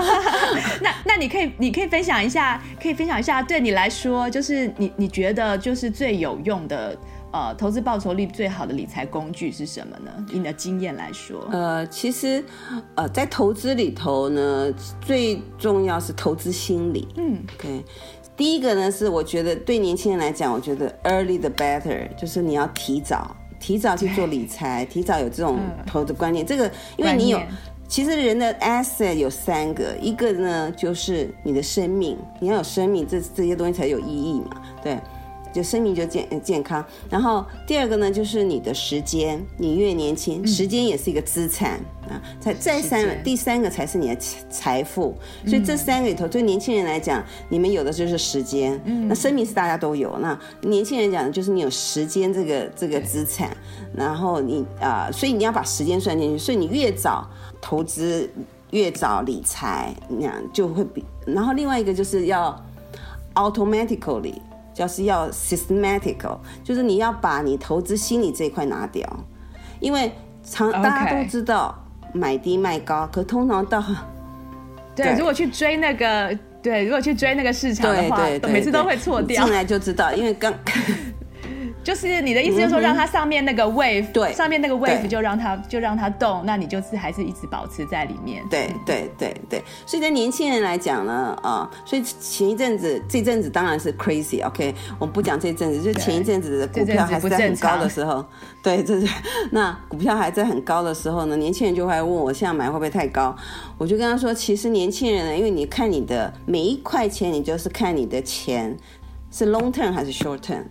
[0.80, 6.96] 那那你可以你可以分享一下，可以分享一下，对你来说，就是你你觉得就是最有用的。
[7.34, 10.24] 呃，投资报酬率最好的理财工具是什么呢？
[10.30, 12.44] 以你的经验来说，呃，其实，
[12.94, 17.08] 呃，在投资里头呢，最重要是投资心理。
[17.16, 17.84] 嗯，OK，
[18.36, 26.44] 第一个呢是我觉得对年轻人来讲，我觉得 early the better，就是你要提早提早去做理财，提早有这种投资观念。
[26.44, 27.40] 嗯、这个，因为你有，
[27.88, 34.96] 其实人的 asset 有三个，一个呢就是你的生命，你要有生命，这这些东西才有意义嘛，对。
[35.54, 42.20] 就生命就健健康，然后第二个呢，就是你的时间，你越年轻，时间也是一个资产啊。
[42.40, 44.16] 才再三，第三个才是你的
[44.50, 45.16] 财富。
[45.46, 50.18] 所以这三个里头，对年轻人来讲，你们有的就是时间，嗯那生命是大家都有。
[50.18, 53.56] 那年轻人讲的就是你有时间这个这个资产，
[53.94, 56.38] 然后你啊，所以你要把时间算进去。
[56.38, 57.24] 所以你越早
[57.60, 58.28] 投资，
[58.72, 61.04] 越早理财，那样就会比。
[61.24, 62.60] 然后另外一个就是要
[63.34, 64.34] automatically。
[64.74, 69.08] 就是要 systematical，就是你要把你投资心理这一块拿掉，
[69.80, 71.74] 因为常大家都知道
[72.12, 73.82] 买低卖高，可通常到
[74.96, 79.44] 对，对，如果去追那个对，如果去追那个市场的话，对对对对，每次都会错掉。
[79.44, 80.52] 进来就知道，因为刚。
[81.84, 88.42] 就是你的意思，就是说让它上面那个 wave，对，上面那个 wave 就让它就让它动，那你就是还是一直保持在里面。
[88.48, 98.24] 对对对对，所以在年轻人来讲呢，啊，所以前一阵子这阵子当然是 crazy，OK，我们不讲这阵子，就前一阵子的股票还是在很高的时候，
[98.64, 99.06] 对，这是
[99.50, 103.36] 那股票还在很高的时候呢，年轻人就会问我现在买会不会太高？
[103.76, 108.74] 我就跟他说，其实年轻人呢，因为你看你的每一块钱，你就是看你的钱
[109.30, 110.62] 是 long term 还是 short term。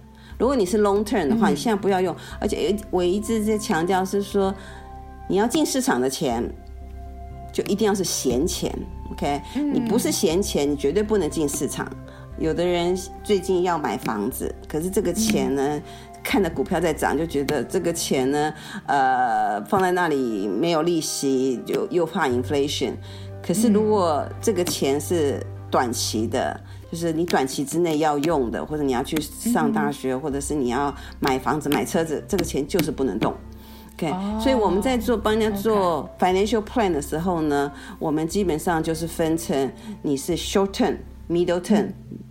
[0.44, 4.54] 如果你是 long term 的话，你现在不要用，而且我一直在强调是说，
[5.30, 6.44] 你要进市场的钱，
[7.54, 8.70] 就一定要是闲钱
[9.10, 9.42] ，OK？
[9.56, 11.90] 你不是闲钱，你绝对不能进市场。
[12.38, 15.82] 有的人最近要买房子，可是这个钱呢，
[16.22, 18.54] 看着股票在涨，就觉得这个钱呢，
[18.86, 22.92] 呃，放在那里没有利息，就又怕 inflation。
[23.42, 26.60] 可是如果这个钱是短期的。
[26.94, 33.34] 就是你短期之内要用的，或者你要去上大学，或者是你要买房子、买车子，这个钱就是不能动。
[33.96, 39.72] OK，哦，所以我们在做帮人家做 financial plan 的时候呢，我们基本上就是分成
[40.04, 40.96] 你是 short term、
[41.28, 41.88] middle term，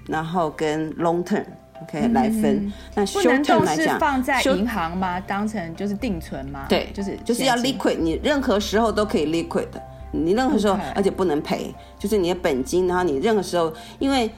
[0.07, 2.73] 然后跟 long term，OK 来分。
[2.95, 5.19] 那 short term 来讲，是放在银行吗？
[5.19, 6.67] 当成就是定存吗？
[6.69, 14.31] 对，就是就是要 liquid，你任何时候都可以 liquid 的，你任何时候而且不能赔，就是你的本金，然后你任何时候因为。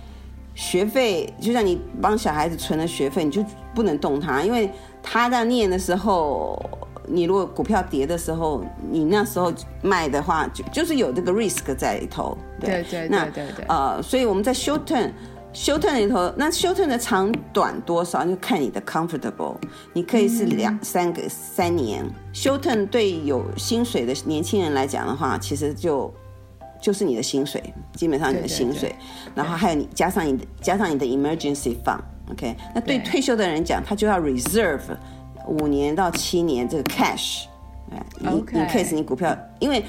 [0.54, 4.70] 学费就像你帮小孩子存了学费，你就不能动它，因为
[5.02, 6.56] 他在念的时候，
[7.08, 12.38] 你如果股票跌的时候，你那时候卖的话，就就是有这个 risk 在里头。
[12.60, 13.66] 对对对对对。
[13.68, 19.56] 呃，所以我们在 short term，short term 里头，那 short term 的长短多少，就看你的 comfortable。
[19.92, 26.14] 你可以是两、嗯、三个三年，short term 对有薪水的年轻人来讲的话，其实就。
[26.84, 27.62] 就是你的薪水，
[27.94, 28.88] 基本上你的薪水，对。
[28.90, 28.96] 对对，
[29.34, 34.82] 然后还有你加上你的加上你的 emergency fund，OK，那对退休的人讲，他就要 reserve
[35.48, 37.44] 五年到七年这个 cash，
[38.18, 39.82] 你 in case 你股票，因为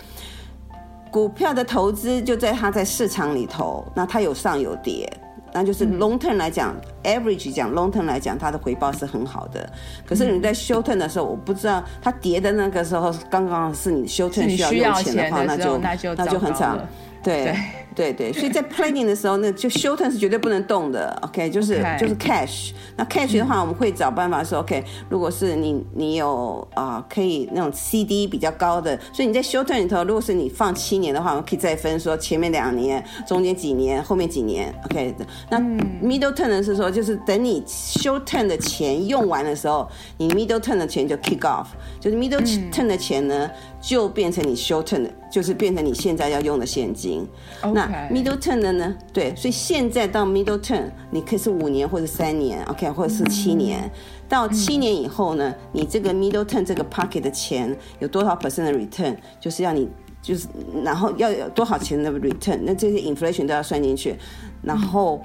[1.11, 5.11] 股票的投资就在它在市场里头，那它有上有跌。
[5.55, 9.71] 那就是 long term 来讲、嗯、，average 讲 long term 来讲，它的回报是很好的。
[10.05, 16.77] 可是你在 short term 的时候，我不知道它跌的那个时候，刚刚是你 short term 需要用钱的话，那就那就那就很惨。
[17.23, 17.57] 对，对
[17.95, 21.99] 对对，所以在 planning 的时候那，就 short term 是绝对不能动的，OK，就是 Okay.
[21.99, 22.71] 就是 cash。
[22.97, 35.15] 那 cash 的话，我们会找办法说，OK，如果是你你有啊、呃、可以那种 CD 比较高的，所以你在 short term 里头，如果是你放七年的话，我们可以再分说前面两年、中间几年、后面几年，OK。
[35.49, 41.67] 那 middle term 的是说，就是等你 short term 的钱用完的时候，你 middle term 的钱就 kick off，
[41.99, 43.49] 就是 middle term 的钱呢。
[43.87, 47.23] 就变成你 short term 的，就是变成你现在要用的现金。
[47.61, 47.71] Okay.
[47.71, 48.95] 那 middle term 的呢？
[49.13, 53.81] 对，所以现在到 middle term，你可以是五年或者三年，OK，或者是七年。
[53.83, 53.91] 嗯、
[54.27, 59.87] 到七年以后呢，嗯、你这个 middle term 这个 pocket 的钱有多少 percent 的 return，就是要你
[60.21, 60.47] 就是
[60.83, 64.15] 然后要有多少钱的 return，那这些 inflation 都要算进去，
[64.61, 65.21] 然后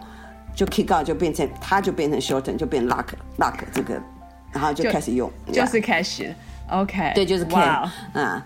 [0.55, 3.07] 就 kick out 就变成它就变成 short term，就变 lock
[3.39, 4.01] lock 这个，
[4.53, 6.29] 然后就开始用，就，是 cash。
[6.73, 7.93] OK，对，就是 K 啊，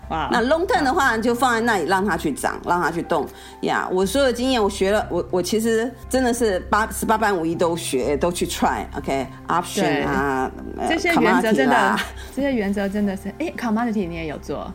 [0.09, 3.23] 哇，那 long term 的话就放在那里让它去涨，让它去动
[3.61, 3.87] 呀。
[3.87, 8.83] Yeah, 我所有的经验我学了，我我其实真的是八十八般武艺都学，都去 try。
[8.97, 10.49] OK，option 啊，
[10.89, 11.99] 这些原则真的，
[12.35, 14.73] 这些原则真的是，哎，commodity 你也有做。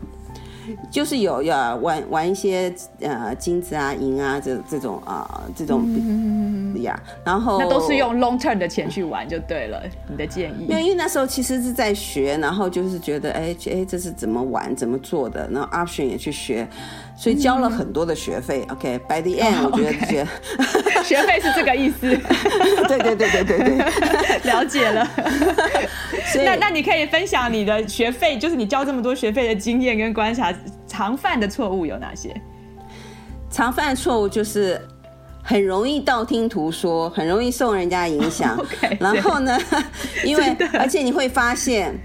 [0.89, 9.81] 就是有要玩玩一些呃金子啊银啊这这种啊、呃、这种呀，嗯、哼然后那都是用 long term 的钱去玩就对了。
[10.09, 10.67] 你的建议？
[10.67, 16.67] 因为那时候其实是在学，然后就是觉得哎哎这是怎么玩怎么做的，然后 option 也去学，
[17.15, 18.65] 所以交了很多的学费。
[18.69, 22.01] 嗯、OK，by、okay, the end、oh, 我觉得 学费是这个意思。
[22.87, 25.07] 对对对对对对， 了解了。
[26.43, 30.53] 那那你可以分享你的学费，就是你交这么多学费的经验跟观察。
[30.87, 32.35] 常犯的错误有哪些？
[33.49, 34.79] 常犯的错误就是
[35.43, 38.57] 很容易道听途说，很容易受人家影响。
[38.61, 39.57] Okay, 然后呢，
[40.23, 41.97] 因为 而且你会发现，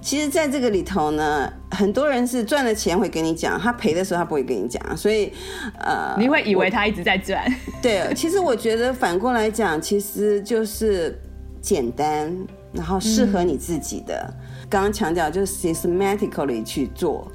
[0.00, 5.32] 其实在这个里头呢，很多人是赚了钱会跟你讲，他赔的时候他不会跟你讲，所以
[5.80, 7.44] 呃，你会以为他一直在赚。
[7.82, 11.18] 对，其实我觉得反过来讲，其实就是
[11.60, 12.32] 简单，
[12.72, 14.32] 然后适合你自己的。
[14.68, 17.30] 刚刚强调就是 systematically 去做。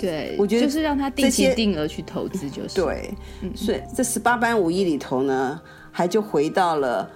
[0.00, 3.12] 对，我觉得就是让他定期定额去投资，就是对。
[3.54, 5.60] 所以这十八般武艺里头呢，
[5.92, 7.06] 还就回到了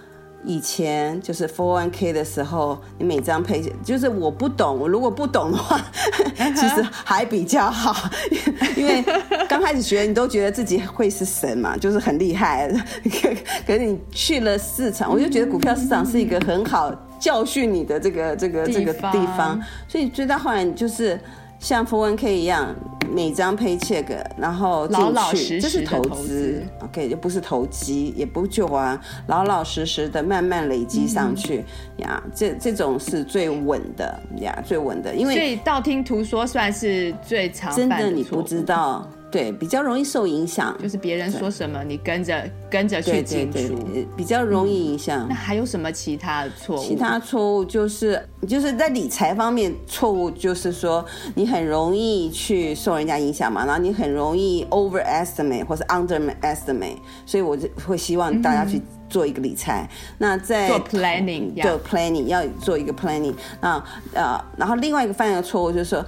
[0.45, 5.81] 以前，就是 Four One K 的时候，你每张配，就是我不懂，我如果不懂的话，
[6.55, 8.11] 其实还比较好，
[8.77, 9.03] 因为
[9.49, 12.71] 刚开始学，你都觉得自己会是神嘛，就是很厉害。
[13.67, 21.19] 可是你去了市场，我就觉得股票市场是一个很好教训你的这个这个这个地方，所以追到后来你就是。
[21.65, 22.77] 像 401k 一样，
[23.11, 24.05] 每张 paycheck，
[24.37, 31.65] 然后进去，老老实实这是投资，OK，就不是投机，也不就啊，老老实实的慢慢累积上去
[31.97, 39.09] 呀，嗯、这这种是最稳的呀，最稳的，因为所以道听途说算是最常真的，你不知道。
[39.35, 43.77] 对，比较容易受影响，就是别人说什么，你跟着跟着去进出，
[44.17, 45.27] 比较容易影响。
[45.29, 46.85] 那还有什么其他的错误？
[46.85, 59.83] 其他错误就是，就是在理财方面错误，就是说你很容易去受人家影响嘛，然后你很容易 overestimate 或是 underestimate，所以我就会希望大家去做一个理财。
[59.83, 66.07] 嗯、那在做 planning，做 planning 要做一个 planning 啊呃，然后另外一个犯的错误就是说。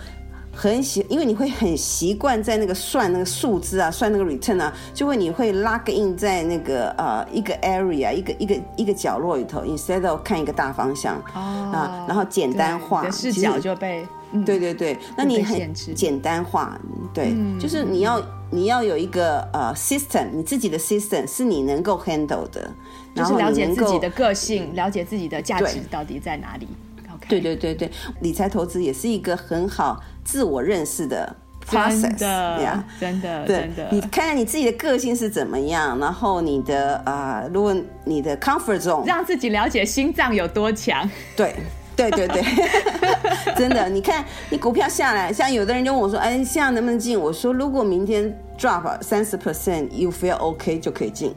[0.56, 14.06] 很喜，因为你会很习惯在那个算那个数字啊，算那个 return 啊，就会你会 lock in 在那个呃一个 area 一个一个一个角落里头，instead of 看一个大方向啊，然后简单化，视角就被
[14.46, 16.80] 对对对，那你很简单化，
[17.12, 22.70] 对，就是你要你要有一个呃 system，你自己的 system 是你能够 handle 的，
[23.14, 26.66] 然后了解自己的个性，了解自己的价值到底在哪里。
[27.28, 31.34] 对对对对，理财投资也是一个很好自我认识的
[31.68, 33.88] process，真的呀，真的，对真的。
[33.90, 41.08] 你看看你自己的个性是怎么样，然后你的啊、呃，如果你的 comfort zone，让自己了解心脏有多强。
[41.34, 41.56] 对
[41.96, 42.44] 对对对，
[43.56, 43.88] 真的。
[43.88, 51.34] 你看你股票下来，像有的人就问我说：“哎，现在能不能进？”我说：“如果明天 drop 三十 percent，you feel OK 就可以进。”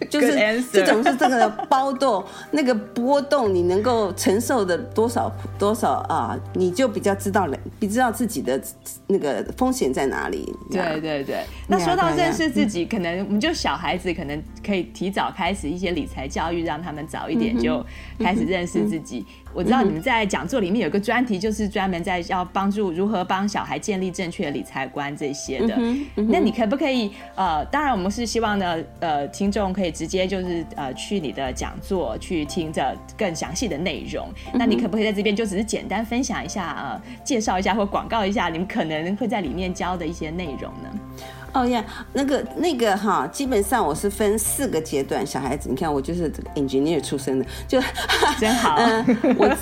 [0.08, 6.38] 就是这种是这个包动那个波动，你能够承受的多少多少啊？
[6.54, 8.60] 你就比较知道了，比知道自己的
[9.08, 10.54] 那个风险在哪里。
[10.70, 11.44] 对对对。
[11.66, 17.84] 那说到认识自己，可能我们就小孩子可能可以提早开始一些理财教育，让他们早一点就
[18.20, 19.26] 开始认识自己。
[19.54, 25.76] 我知道你们在讲座里面有个专题，就是专门在要帮助如何帮小孩建立正确的理财观这些的。
[26.14, 34.28] 那你可不可以呃，当然我们是希望呢，呃，听众可以直接就是呃去你的讲座去听着更详细的内容。
[34.54, 41.00] 那你可不可以在这边就只是简单分享一下呃，介绍一下或广告一下你们可能会在里面教的一些内容呢？
[41.52, 45.26] 哦呀，那个那个哈，基本上我是分四个阶段。
[45.26, 47.80] 小孩子，你看我就是这个 engineer 出身的，就
[48.38, 48.76] 真好。
[48.80, 49.56] 嗯，我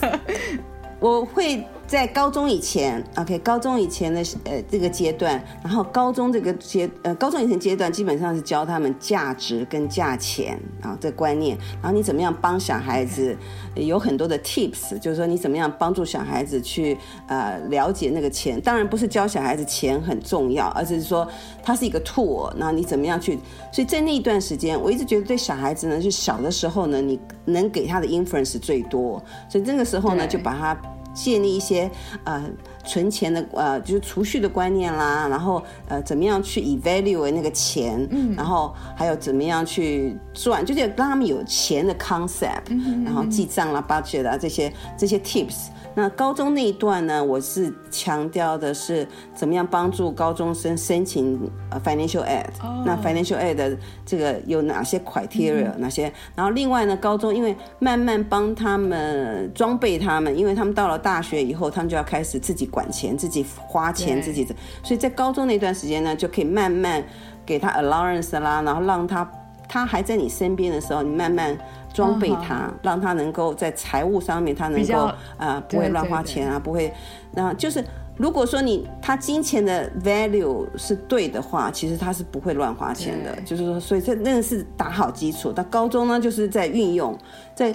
[1.21, 1.67] 我会。
[1.87, 13.37] 在高中以前，OK，高中以前的呃这个阶段，然后高中这个阶呃高中以前阶段基本上是教他们价值跟价钱啊这观念，然后你怎么样帮小孩子
[13.77, 16.99] 有很多的 tips，就是说你怎么样帮助小孩子去
[17.29, 21.27] 呃了解那个钱，当然不是教小孩子钱很重要，而是说
[21.63, 23.39] 它是一个 tool，然后你怎么样去？
[23.73, 30.77] 所以在那一段时间，我一直觉得对小孩子呢，就小的时候呢，你能给他的 influence 最多，所以那个时候呢，就把他。
[31.17, 31.91] 建立一些
[32.25, 32.45] 呃
[32.85, 45.69] 存钱的呃就是储蓄的观念啦，然后呃怎么样去 evaluate 那个钱，嗯，然后还有怎么样去赚，就是让他们有钱的 concept，嗯，然后记账啦、budget 啊这些这些 tips。
[45.99, 52.45] 那高中那一段呢，我是强调的是怎么样帮助高中生申请呃 financial aid。
[52.63, 52.85] Oh.
[52.85, 53.75] 那 financial aid 的
[54.05, 55.75] 这个有哪些 criteria？
[55.79, 56.13] 哪些？
[56.35, 64.55] 然后另外呢，高中因为慢慢帮他们装备他们，因为他们到了大学以后，他们就要开始自己管钱、自己花钱、自己的。
[64.83, 67.03] 所以在高中那段时间呢，就可以慢慢
[67.47, 69.27] 给他 allowance 啦，然后让他
[69.69, 71.57] 他还在你身边的时候，你慢慢。
[71.95, 76.93] 装备他，让他能够在财务上面，他能够啊、呃、不会乱花钱啊，不会。
[77.33, 77.83] 那就是
[78.19, 83.35] 如果说你他金钱的 value 是对的话，其实他是不会乱花钱的。
[83.47, 85.51] 就是说，所以这那是打好基础。
[85.51, 87.19] 到高中呢，就是在运用，
[87.55, 87.73] 在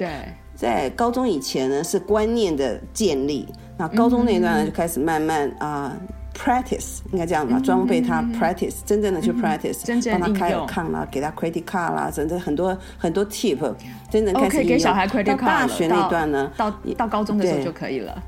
[0.54, 5.98] 在高中以前呢是观念的建立，那高中那一段呢就开始慢慢啊。
[5.98, 6.02] 呃
[6.34, 13.58] practice 应该这样吧，装备他 practice，真正的去 practice，帮他开 account 啦，给他 credit card 啦，真的很多很多 tip，
[14.10, 14.58] 真正开始。
[14.58, 15.26] 可以给小孩 credit card。
[15.26, 18.22] 到大学那段呢，到到高中的时候就可以了。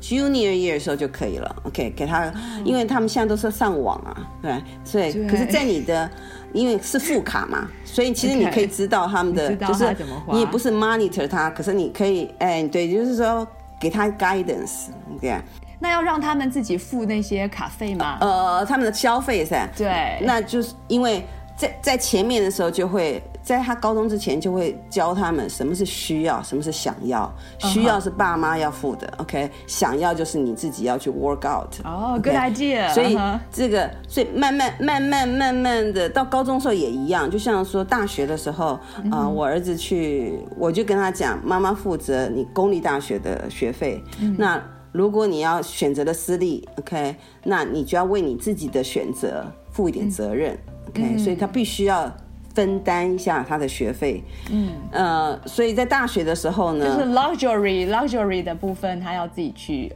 [0.00, 2.32] Junior year 的时候就可以了，OK，给他，
[2.64, 6.10] 因为他们现在都是上网啊，对，所以可是，在你的，
[6.54, 9.94] 因为是副卡嘛， 所以其实你可以知道他们的，就是
[10.32, 13.46] 你也不是 monitor 他，可是你可以，哎，对，就是说
[13.78, 14.88] 给他 guidance，
[15.20, 15.38] 对。
[15.80, 18.18] 那要让他们自己付那些卡费吗？
[18.20, 19.68] 呃，他们的消费噻。
[19.76, 21.24] 对，那就是因为
[21.56, 27.32] 在在前面的时候，就会在他高中之前就会教他们什么是需要，什么是想要。
[27.58, 29.50] 需要是爸妈要付的、uh huh.，OK？
[29.66, 31.74] 想要就是你自己要去 work out。
[31.84, 32.92] 哦、oh,，good idea。
[32.92, 33.18] 所以
[33.50, 38.78] 这个，所以慢慢慢慢慢慢的到高中的时候也一样，就像说大学的时候，
[39.10, 44.02] 啊、uh 我儿子去，我就跟他讲，妈妈负责你公立大学的学费。
[44.20, 44.34] Uh.
[44.38, 44.62] 那
[44.92, 47.14] 如果你要选择的私立，OK，
[47.44, 52.12] 那你就要为你自己的选择负一点责任，OK，嗯，所以他必须要
[52.54, 59.92] 分担一下他的学费，嗯，呃，所以在大学的时候呢，就是 luxury luxury 的部分，他要自己去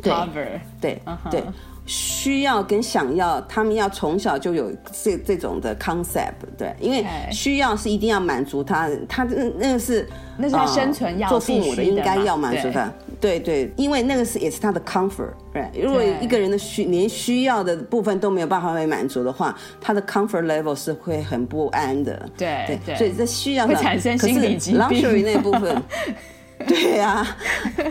[0.00, 1.30] cover，对，对，uh huh.
[1.30, 1.42] 对。
[1.84, 4.70] 需要跟想要，他们要从小就有
[5.02, 12.84] 这这种的 concept，对，因为需要是一定要满足他，他那那个是那是他生存要、呃、做父母的应该要满足他，
[13.20, 13.38] 对。
[13.38, 25.80] 对，对，因为那个是也是他的 comfort，对，如果一个人的需连需要的部分都没有办法被满足的话，他的 comfort level 是会很不安的，对对，对，所以这需要会产生心理 luxury 那部分。
[26.66, 27.36] 对呀、啊，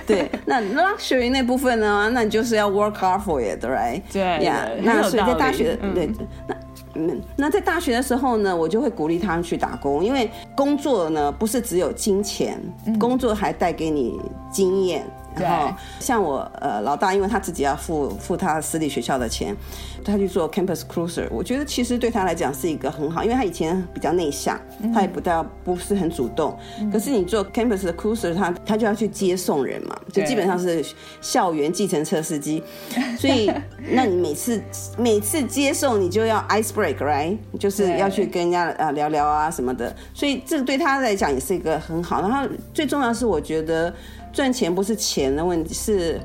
[0.06, 2.10] 对，那 luxury 那部分呢？
[2.14, 4.02] 那你就是要 work hard for it，right？
[4.12, 6.10] 对呀，yeah, 那所以在大学，嗯、对，
[6.48, 6.56] 那
[6.94, 12.60] 嗯，那在大学的时候呢，我就会鼓励他们去打工，因为工作呢不是只有金钱，
[13.00, 14.20] 工作还带给你
[14.52, 15.06] 经验。
[15.36, 19.56] 然后像我呃老大，因为他自己要付付他私立学校的钱，
[20.04, 21.28] 他去做 campus cruiser。
[21.32, 24.60] 我觉得其实对他来讲是一个很好，因为他以前比较内向，
[24.94, 26.58] 他也不大不是很主动。
[26.92, 30.84] 可是你做 campus 的 cruiser，他他就要去接送人嘛，就基本上是
[31.22, 32.64] 校园计程车司机。
[33.18, 33.52] 所以
[33.92, 34.62] 那你每次
[34.98, 37.38] 每次接送你就要 ice break，right？
[37.60, 39.96] 就是要去跟人家啊聊聊啊什么的。
[40.14, 42.22] 所以这个对他来讲也是一个很好。
[42.22, 43.94] 然后最重要的是，我觉得。
[44.32, 46.20] 赚钱不是钱的问题，是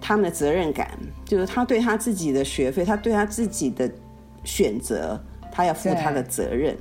[0.00, 0.88] 他们的责任感。
[1.24, 3.90] 就是他对他自己的学费，他对他自己的
[4.44, 5.18] 选择，
[5.50, 6.76] 他要负他的责任。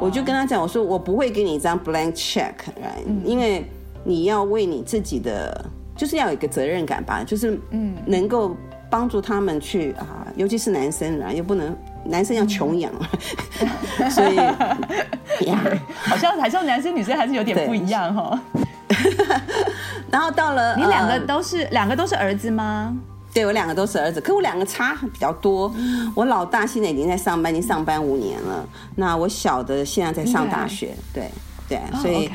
[0.00, 3.04] 我就跟他讲，我说我不会给你一张 blank check，right？
[3.24, 3.64] 因为
[4.04, 5.64] 你要为你自己的，
[5.96, 8.56] 就是要有一个责任感吧，就是嗯，能够
[8.88, 12.92] 帮助他们去啊，尤其是男生啊，又不能男生要穷养，
[14.10, 18.40] 所以呀，好像还是男生女生还是有点不一样哈。
[20.10, 22.96] 然后到了，你两个都是、呃、两个都是儿子吗？
[23.34, 25.70] 对，我两个都是儿子，可我两个差比较多。
[25.76, 28.66] 嗯、我老大现在已经在上班，已经上班五年了。
[28.96, 31.30] 那我小的现在在上大学，对
[31.68, 32.30] 对，对 oh, 所以.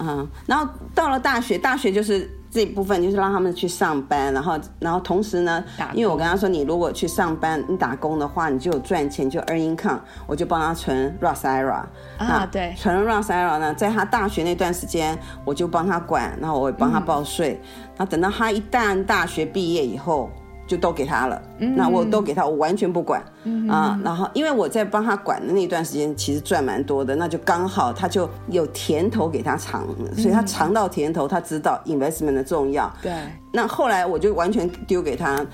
[0.00, 11.84] 嗯，然后到了大学，大学就是这一部分就是让他们去上班，然后然后同时呢，因为我跟他说，你如果去上班，你打工的话，你就有赚钱，就 earn income，我就帮他存 Roth IRA
[12.18, 17.60] 啊，对，存 Roth IRA 呢，在他大学那段时间，我就帮他管，然后我也帮他报税，
[17.96, 20.30] 然后等到他一旦大学毕业以后。
[20.68, 23.98] 就都给他了，嗯、那我都给他，我完全不管、嗯、啊。
[24.04, 32.92] 然后因为我在帮他管的那段时间，其实赚蛮多的，那就刚好他就有甜头给他尝，所以他尝到甜头，他知道 investment 的重要。
[33.02, 33.10] 对。
[33.50, 35.44] 那后来我就完全丢给他，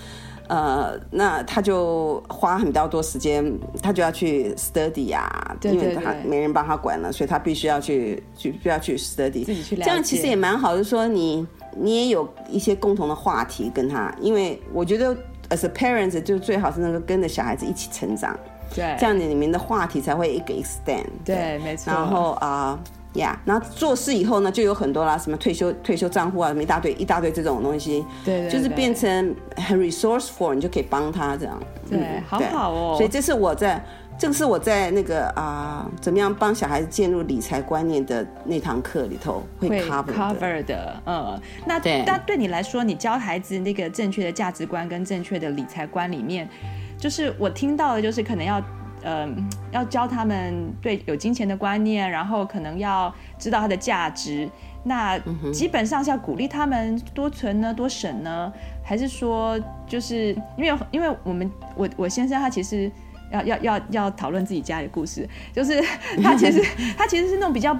[0.48, 9.76] 呃，那他就花很比较多时间，他就要去 study 啊，对对对，因为他没人帮他管了，所以他必须要去去必须要去 study，自己去。
[9.76, 11.46] 这样其实也蛮好，就是说你。
[11.76, 15.14] 你也有一些共同的话题跟他，因为我觉得
[15.50, 18.36] as a parents 就最好是能够跟着小孩子一起成长，
[18.74, 21.92] 对，这样你里面的话题才会一个 extend，对，对没错。
[21.92, 22.78] 然后啊
[23.14, 32.94] 呀，uh, yeah, 然后做事以后呢，就有很多啦，什么退休退休账户啊，什么一大堆一大堆这种东西，对，对，对，就是变成很 resourceful，你就可以帮他这样，对，嗯、好好哦。
[32.96, 33.84] 所以这是我在。
[34.16, 40.12] 这个是我在那个啊、呃，怎么样帮小孩子建立理财观念的那堂课里头会 cover 的。
[40.12, 46.48] cover 的，嗯，那对，那对你来说，你教孩子那个正确的价值观跟正确的理财观里面，
[46.96, 48.60] 就是我听到的，就是可能要，
[49.02, 49.36] 嗯、呃，
[49.72, 54.48] 要教他们对有金钱的观念，然后可能要知道它的价值。
[54.84, 55.18] 那
[55.52, 58.52] 基本上是要鼓励他们多存呢，多省呢，
[58.82, 59.58] 还是说，
[59.88, 62.88] 就是因为因为我们我我先生他其实。
[63.30, 65.82] 要要要要讨论自己家里的故事，就是
[66.22, 66.62] 他其实
[66.96, 67.78] 他其实是那种比较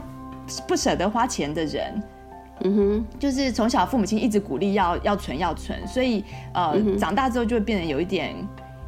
[0.67, 2.03] 不舍得花钱的人，
[2.63, 8.35] 嗯哼，就是从小父母亲一直鼓励要要存要存，所以呃、嗯、长大之后就会变得有一点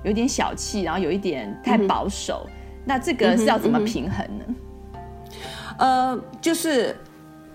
[0.04, 2.52] 有一点小气，然后有一点太保守，嗯、
[2.84, 4.44] 那这个是要怎么平衡呢？
[5.78, 6.96] 呃，就是。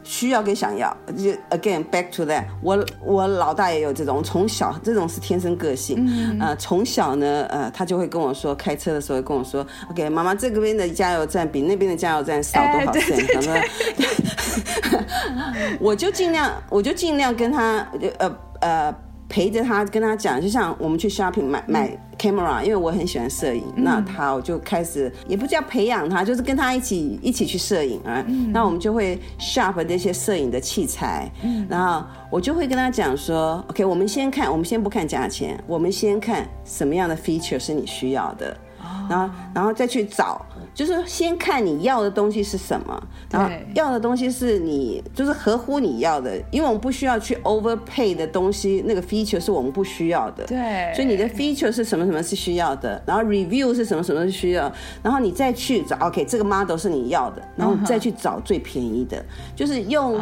[0.04, 2.72] 需要跟想要，就 again back to that 我。
[2.72, 6.06] 我我老大也有这种，从小这种是天生个性。
[6.08, 13.42] 嗯、呃，从小呢，呃，他就会跟我说，开车的时候跟我说，OK，妈妈这边的加油站比那边的加油站少多少钱？
[13.42, 15.06] 什么？
[15.80, 17.86] 我就尽量，我就尽量跟他，
[18.18, 18.96] 呃呃。
[19.32, 28.22] 陪着他跟他讲，就像我们去 shopping 买买 camera，因为我很喜欢摄影，嗯、那他我就开始也不叫培养他，就是跟他一起一起去摄影啊。
[28.28, 40.46] 嗯、那我们就会 shop 这些摄影的器材，嗯、然后我就会跟他讲说，OK，我们先看，我们先不看价钱，我们先看什么样的 feature 是你需要的，哦、然后然后再去找。
[40.74, 50.46] 就是先看你要的东西是什么，然后要的东西是你就是合乎你要的，因为我们不需要去 overpay 的东西，那个 feature 是我们不需要的。
[50.46, 54.72] 对，所以你的 feature 是什么什么是需要的，然后 review 是什么什么是需要，
[55.04, 59.24] 然后你再去找 OK 这个 model 是你要的，然后再去找最便宜的，
[59.56, 60.20] 就是用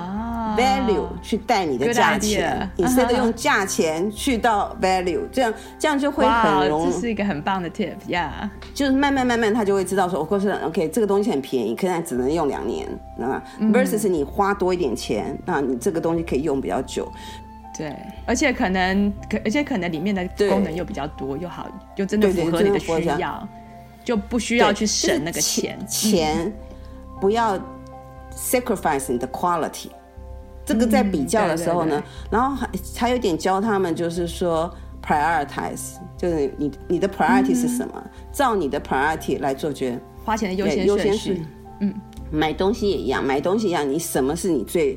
[0.58, 6.92] value 去带你的价钱，你是在用价钱去到 value，这样这样就会很容易。
[6.92, 10.40] 这是一个很棒的 tip，yeah，，就是慢慢慢慢他就会知道说，我。
[10.40, 13.42] 是 OK，这个东西很便宜，可能只能用两年，那
[13.74, 17.12] versus 你花多一点钱，那你这个东西可以用比较久。
[17.78, 23.48] 对，而且可能可，而且可能里面的功能又比较多，又好，就真的符合你的需要，
[24.04, 25.78] 就不需要去省那个钱。
[25.88, 26.54] 钱
[27.20, 27.60] 不要
[28.34, 29.88] sacrifice 你的 quality。
[30.64, 34.74] 这个在比较的时候呢，然后还还有点教他们，就是说
[35.06, 40.00] prioritize，就是你你的 priority 是什么，照你的 priority 来做决。
[40.30, 41.42] 花钱的优先优先序，
[41.80, 41.92] 嗯，
[42.30, 44.96] 买东西也一样，买东西一样，你什么是你最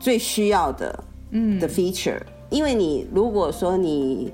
[0.00, 2.18] 最需要的，嗯，的 feature？
[2.48, 4.32] 因为你如果说你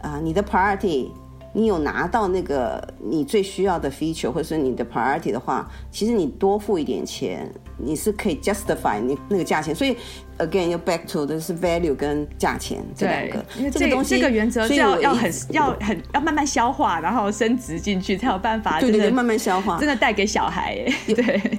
[0.00, 1.06] 啊、呃，你的 priority，
[1.52, 9.72] 你有拿到那个你最需要的 feature，或者是你的 priority 的话，其实你多付一点钱，你是可以 justify 你那个价钱。
[9.72, 9.96] 所以
[10.38, 20.76] again，又 back to 的是 value 跟价钱这两个，因为这个东西这个原则是要要很要很要慢慢消化，然后升值进去才有办法，对对对，慢慢消化，真的带给小孩，
[21.06, 21.58] 对对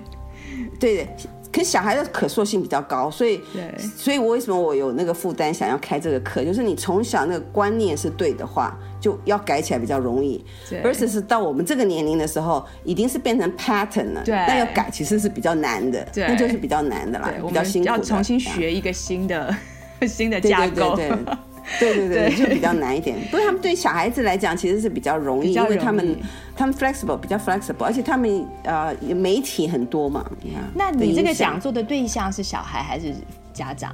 [0.79, 1.07] 对。
[1.51, 3.73] 可小孩的可塑性比较高，所以，对。
[3.97, 10.43] 所以我为什么我有那个负担想要开这个课，就是你从小那个观念是对的话，就要改起来比较容易。
[10.69, 19.55] 对，versus 是到我们这个年龄的时候，已经是变成 pattern 了，对，那要改其实是比较难的，对，那就是比较难的啦，对比较辛苦，要重新学一个新的
[20.07, 20.95] 新的架构。
[20.95, 21.35] 对对对
[21.77, 23.17] 对对对，就比较难一点。
[23.29, 26.17] 不过他们对小孩子来讲其实是比较容易，因为他们
[26.55, 30.25] 他们 flexible 比较 flexible，而且他们呃媒体很多嘛。
[30.73, 33.13] 那你这个讲座的对象是小孩还是
[33.53, 33.93] 家长？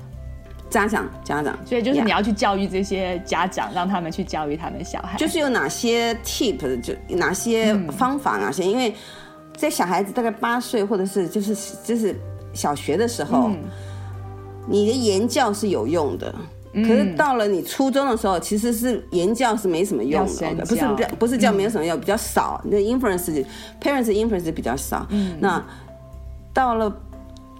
[0.70, 1.58] 家长家长。
[1.66, 5.18] 所以就是你要去教育这些家长，让他们去教育他们小孩。
[5.18, 8.64] 就是有哪些 tip，就哪些方法，哪些？
[8.64, 8.94] 因为
[9.56, 12.16] 在小孩子大概八岁或者是就是就是
[12.54, 13.52] 小学的时候。
[14.68, 16.34] 你的言教是有用的。
[16.84, 22.62] 可是到了你初中的时候，其实是言教是没什么用的，不是比较不是叫没有什么用，比较少。
[22.66, 23.46] 那 influence
[23.82, 25.06] parents influence 比较少。
[25.10, 25.64] 嗯，那
[26.54, 26.94] 到了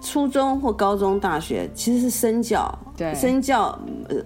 [0.00, 4.16] 初中或高中、大学，其实是身教，对，身教呃。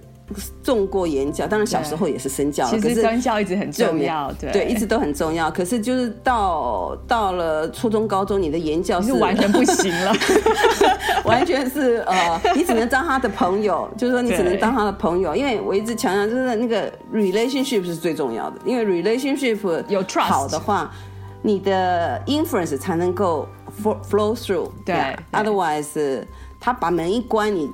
[0.63, 5.51] 重过言教，当然小时候也是身教，其实身教一直很重要，对对，一直都很重要。
[5.51, 10.13] 可是就是到到了初中、高中，你的言教是，是完全不行了，
[11.25, 15.35] 完全是呃，你只能当他的朋友，就是说你只能当他的朋友。
[15.35, 20.91] 因为我一直强调，就是那个 relationship 是最重要的，因为 relationship 有 trust 好的话，
[21.43, 23.49] 你的 influence 才能够
[23.83, 24.95] flow through 对。
[24.95, 26.25] 对，otherwise
[26.61, 27.71] 他把门一关，你。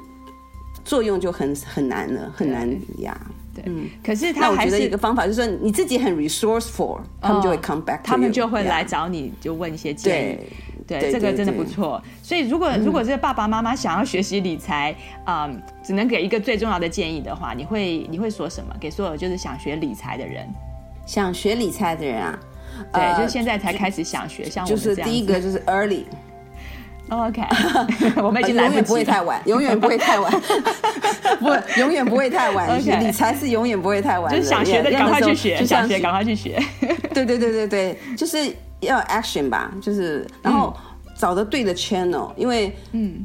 [0.86, 2.70] 作用就很很难了，很难
[3.00, 3.20] 呀。
[3.52, 3.86] 对，嗯。
[4.04, 10.38] 可是他还是，一个方法就是说，你自己很 resourceful，他们就会 come back，他们就会来找你，就问一些建议。
[10.86, 12.00] 对，这个真的不错。
[12.22, 14.94] 所以，如果如果这个爸爸妈妈想要学习理财，
[15.26, 18.72] 嗯，只能给一个最重要的建议的话，你会你会说什么？
[18.78, 20.46] 给所有就是想学理财的人，
[21.04, 22.38] 想学理财的人啊，
[22.92, 24.78] 对，就是现在才开始想学，像我们。
[24.78, 26.04] 就是第一个就是 early。
[27.08, 27.40] OK，
[28.20, 30.32] 我们已经来不及，永远不会太晚，永远不会太晚，
[31.38, 32.68] 不，永远不会太晚。
[32.80, 32.98] Okay.
[32.98, 36.60] 理财是永远不会太晚，就是想学的赶快去学，就想学赶快去学。
[37.14, 40.74] 对对对对对，就是要 action 吧，就是然后
[41.16, 43.24] 找的对的 channel，因为嗯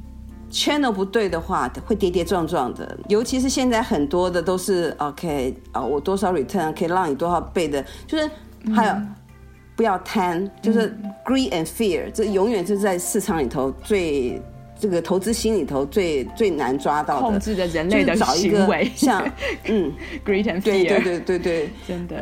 [0.51, 8.29] ，channel 不对的话会跌跌撞撞的，尤其是现在很多的都是 OK 啊，我多少 return 可以让你多少倍的，就是
[8.75, 8.93] 还有。
[9.81, 14.39] 嗯不要贪，就是 greed and fear，、嗯、这永远是在市场里头最
[14.79, 19.27] 这个投资心里头最最难抓到的控制的人类的行为， 像
[19.65, 19.91] 嗯
[20.23, 22.15] greed and fear，对对对对对， 真的。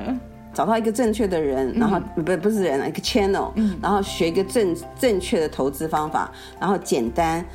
[0.53, 7.45] 找到一个正确的人，然后、嗯、不不是人，一个 channel，、嗯、然后学一个正正确的投资方法，然后简单。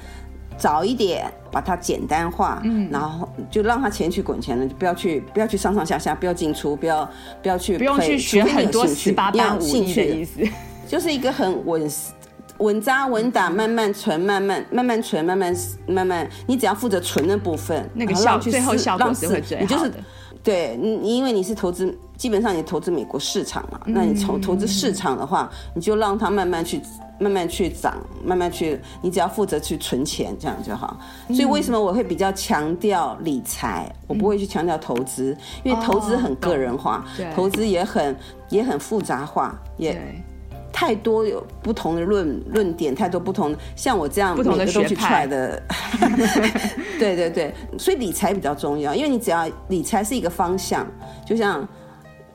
[0.56, 7.08] 早一点把它简单化，嗯，然后就让他钱去滚钱了，就不要去不要去上上下下，不要进出，不要
[7.42, 10.40] 不要去，不用去学很多十八般武艺的意思，
[10.88, 11.90] 就是一个很稳
[12.58, 15.54] 稳扎稳打，慢慢存，慢慢慢慢存，慢慢
[15.88, 19.60] 慢慢，你只要负责存的部分，那个效最后效果是会最好的。
[19.62, 19.92] 你就是
[20.44, 26.80] 对你，因为你是投资，基本上你投资美国市场嘛，那你从投资市场的话，你就让它慢慢去。
[27.16, 30.98] 慢慢去涨，慢慢去，你只要负责去存钱，这样就好。
[31.28, 38.16] 所以为什么我会比较强调理财，嗯、我不会去强调投资，因为投资很个人化，哦、投资也很
[38.48, 39.96] 也很复杂化，也
[40.74, 45.62] 太多有不同的论论点，太多不同的，像我这样每个都去 try 的，
[46.98, 50.84] 对对对，所以理财比较重要，因为你只要理财是一个方向，
[51.24, 51.66] 就像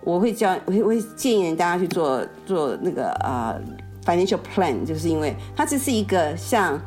[0.06, 3.54] 我会教，我会我会建议大家去做做那个啊。
[3.56, 3.62] 呃
[4.06, 6.80] Financial plan 就是因为它只是一个像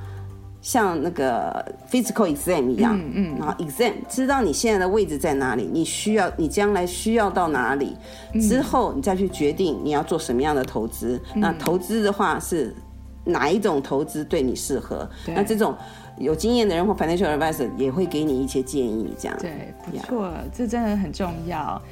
[0.63, 7.97] 像那个 physical exam 一样，嗯，嗯，然后 exam 知道你现在的位置在哪里，你需要你将来需要到哪里，
[8.41, 11.21] 之后你再去决定你要做什么样的投资。
[11.35, 12.73] 嗯、那投资的话是
[13.25, 15.09] 哪一种投资对你适合？
[15.27, 15.75] 那这种
[16.17, 19.37] 有经验的人或 financial advisor 也会给你一些建议，这样。
[19.41, 21.83] 对，不错，这真的很重要。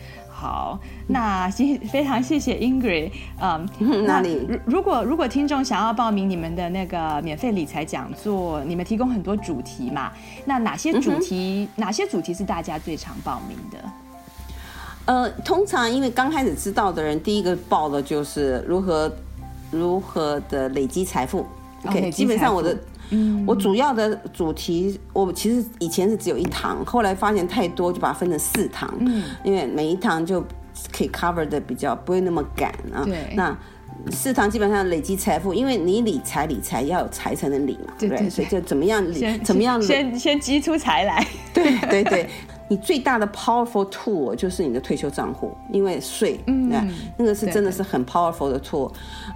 [0.41, 0.79] 好，
[1.09, 3.69] 那谢非常谢谢 Ingrid，嗯，
[4.09, 4.41] 哪里？
[4.49, 10.11] 如如果如果听众想要报名你们的那个免费理财讲座，你们提供很多主题嘛？
[10.47, 11.69] 那哪些主题？
[11.77, 13.79] 嗯、哪些主题是大家最常报名的？
[15.05, 19.13] 呃，通常因为刚开始知道的人，第一个报的就是如何
[19.71, 21.45] 如何的累积财富。
[21.85, 22.75] OK，哦、基本上我的。
[23.11, 28.93] 嗯，我主要的主题，我其实以前是只有一堂，后来发现太多，就把它分成四堂。
[29.01, 30.41] 嗯，因为每一堂就
[30.93, 33.03] 可以 cover 的比较不会那么赶啊。
[33.05, 33.57] 对，那
[34.11, 37.93] 四堂基本上累积财富，因为你理财理财要有财才能理嘛。
[37.99, 41.27] 对对，对，对，所以就怎么样理，怎么样先先积出财来。
[41.53, 42.29] 对对对。
[42.71, 46.71] 你最大的 powerful tool 就是你的退休账户，因为税，嗯，
[47.17, 48.89] 那个是真的是很 powerful 的 tool，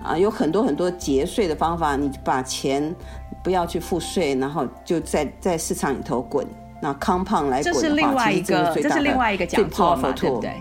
[0.05, 2.95] 啊，有很多很多节税的方法，你把钱
[3.43, 6.47] 不要去付税，然后就在在市场里头滚，
[6.81, 10.53] 那 compound 来滚的话，这是另外一个，这是另外一个讲座嘛，对不对？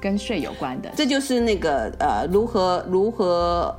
[0.00, 3.74] 跟税有关的，这就是那个呃，如何如何。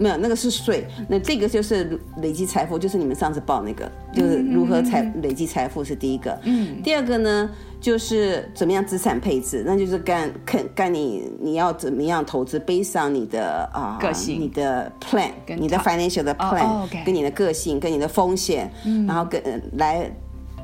[0.00, 0.86] 没有，那个是税。
[1.06, 6.36] 那这个就是累积财富，就是你们上次报那个，就是如何财累积财富是第一个。
[6.44, 6.82] 嗯。
[6.82, 7.50] 第二个呢，
[7.82, 18.72] 就是怎么样资产配置，那就是干看干你你要怎么样投资，based on 你的啊，个性，你的 plan，你的 financial 的 plan，跟你的个性，跟你的风险，
[19.06, 19.42] 然后跟
[19.76, 20.10] 来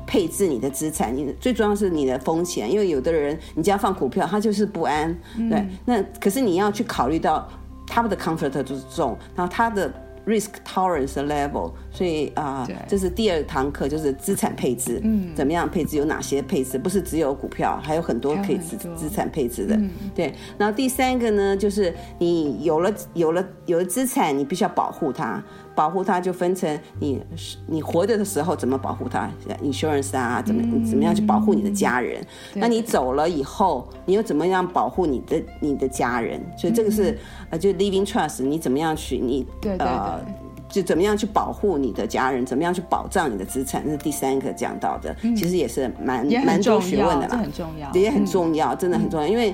[0.07, 1.15] 配置你的资产。
[1.15, 5.15] 你最重要是你的风险，因为有的人你只要放股票，他就是不安。
[5.47, 5.63] 对。
[5.85, 7.47] 那可是你要去考虑到。
[7.87, 9.91] 他们的 comfort 就是重，然后他的
[10.25, 20.33] risk tolerance level，所以啊，呃、这是第二堂课，就是资产配置，嗯，怎么样配置，有哪些配置，不是只有股票，还有很多可以资资产配置的，嗯、对。
[20.57, 25.41] 然后第三个呢，就是你有了有了有了资产，你必须要保护它。
[25.77, 26.67] 保护它就分成
[26.99, 27.21] 你
[27.67, 29.29] 你活着的时候怎么保护它
[29.63, 32.19] ，insurance 啊，怎么怎么样去保护你的家人？
[32.55, 36.41] 嗯、那你走了以后，你又怎么样保护你的你的家人？
[36.57, 37.17] 所以这个是、嗯、
[37.51, 39.45] 呃，就 living trust，你怎么样去你
[39.77, 40.19] 呃，
[40.67, 42.43] 就怎么样去保护你的家人？
[42.43, 43.85] 怎么样去保障你的资产？
[43.85, 49.53] 这是第三个讲到的，嗯、其实也是蛮蛮多学问的啦，很重要，也很重要，嗯、真的很重要，因为。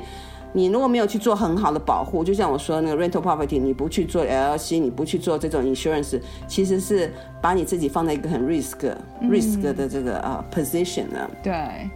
[0.53, 11.29] 你如果没有去做很好的保护，就像我说的那个 rental property，你不去做 LLC，你不去做这种 insurance，其实是把你自己放在一个很 risk、嗯、risk 的这个呃 position 呢。
[11.43, 11.89] 对。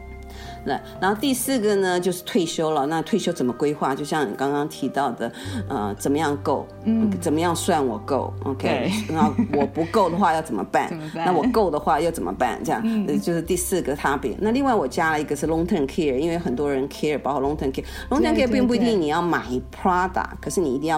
[0.99, 2.85] 然后第四个呢，就是退休了。
[2.87, 3.93] 那退休怎么规划？
[3.93, 5.31] 就像你刚刚提到的，
[5.69, 6.67] 呃，怎么样够？
[6.85, 8.91] 嗯，怎么样算我够？OK。
[9.09, 10.89] 然后我不够的话要怎么办？
[10.89, 11.25] 怎么办？
[11.25, 12.59] 那我够的话又怎么办？
[12.63, 14.35] 这样，嗯，就是第四个差别。
[14.39, 17.83] 那另外我加了一个是 long term care，因为很多人 care 包括 long term care。
[18.09, 20.97] long term care 并不一定你要买 Prada，可是你一定要。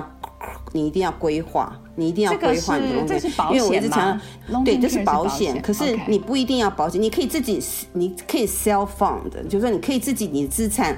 [0.71, 5.61] 你一定要规划，你一定要规划你的东西，因为我一直强调，对，这是保险。
[5.61, 7.61] 可是你不一定要保险，你可以自己，
[7.93, 10.97] 你可以 self fund，就是说你可以自己，你的资产。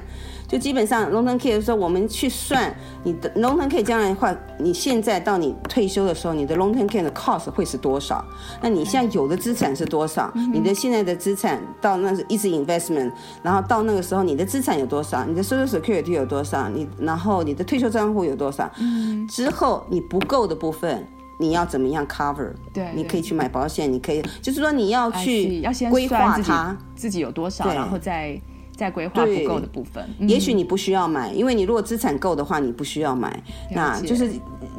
[0.52, 2.76] 就基本上 long term care 的时候，我们去算
[3.06, 8.22] 你的 long term care 将来的话，你现在到你退休的时候，你的 long term care 的 cost 会是多少？
[8.62, 10.30] 那你现在有的资产是多少？
[10.52, 13.10] 你的现在的资产到那是 easy investment，
[13.42, 15.24] 然后到那个时候你的资产有多少？
[15.24, 16.68] 你的 social security 有多少？
[16.68, 18.70] 你然后你的退休账户有多少？
[19.30, 21.08] 之后你不够的部分，
[21.40, 22.52] 你要怎么样 cover？
[22.74, 28.38] 对，你可以去买保险，你可以就是说你要去规划它自己有多少，然后再。
[28.82, 33.40] 在规划不够的部分，也许你不需要买，因为你如果资产够的话，你不需要买。
[33.70, 34.32] 那就是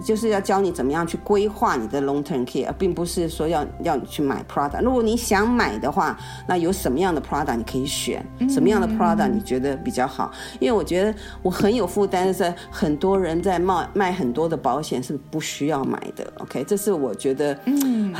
[0.04, 4.82] 就是要教你怎么样去规划你的 long term care，并不是说要要你去买 Prada。
[4.82, 8.26] 如果你想买的话，那有什么样的 Prada 你可以选？
[8.50, 10.32] 什么样的 Prada 你觉得比较好？
[10.58, 16.32] 因为我觉得我很有负担的是，很多人在卖卖很多的保险是不需要买的。
[16.38, 18.12] OK，这是我觉得，嗯，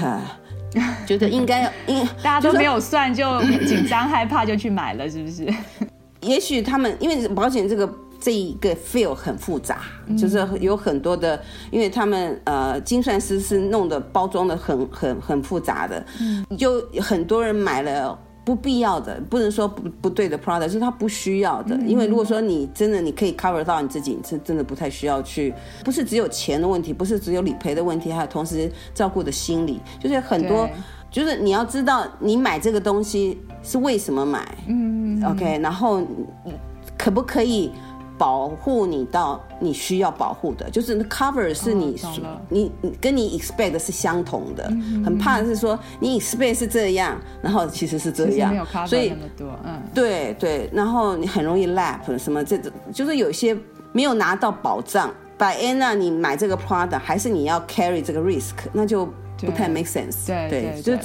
[1.06, 5.46] 觉得应该， 应大家都没有算就 紧张害怕就去买了，是不是？
[6.20, 9.80] 也许他们因为保险这个这一个 feel 很复杂，
[10.16, 11.40] 就是有很多的，
[11.72, 16.04] 因为他们呃精算师是弄的包装的很很很复杂的，
[16.56, 21.76] 就很多人买了不必要的，不能说不不对的 product，是他不需要的。
[21.86, 30.68] 因为如果说你真的你可以 cover 到你自己，你是真的不太需要去，不是只有钱的问题，不是只有理赔的问题，还有同时照顾的心理，就是很多。
[31.10, 36.00] 就是你要知道，你买这个东西是为什么买，嗯，OK，然后
[36.96, 37.70] 可不可以
[38.22, 40.70] 保护你到你需要保护的？
[40.70, 42.70] 就是 cover 是你，哦、你
[43.00, 44.64] 跟你 expect 是相同的。
[44.70, 48.54] 嗯、很怕的是说你 expect 是这样，然后其实是这样，
[48.86, 49.12] 所以
[49.92, 53.56] 对对，然后你很容易 lap 什么这种，就是有些
[53.90, 55.12] 没有拿到保障。
[55.36, 59.12] By Anna，你买这个 product 还是你要 carry 这个 risk，那就。
[59.44, 60.96] 不太 make sense，对对，对，就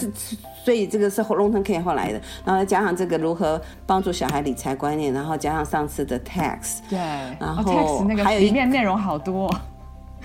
[0.68, 7.00] 所以这个是 long term care 后来的，然后加上这个如何帮助小孩理财观念，然后加上上次的 tax，对，
[7.40, 9.50] 然后还有、哦、那个里面内容好多。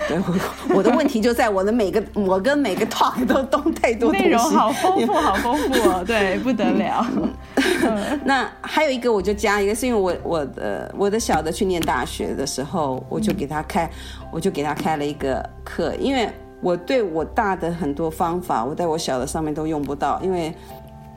[0.09, 7.07] 对，我，我的问题就在我的每个我跟每个 talk 都懂太多内容好丰富，好丰富哦，对， 不得了。
[8.25, 13.89] 那还有一个，我就加一个，是因为我我的我的小的去念大学的时候，我就给他开，
[14.33, 16.29] 我就给他开了一个课，因为。
[16.63, 20.55] 我对我大的很多方法，我在我小的上面都用不到，因为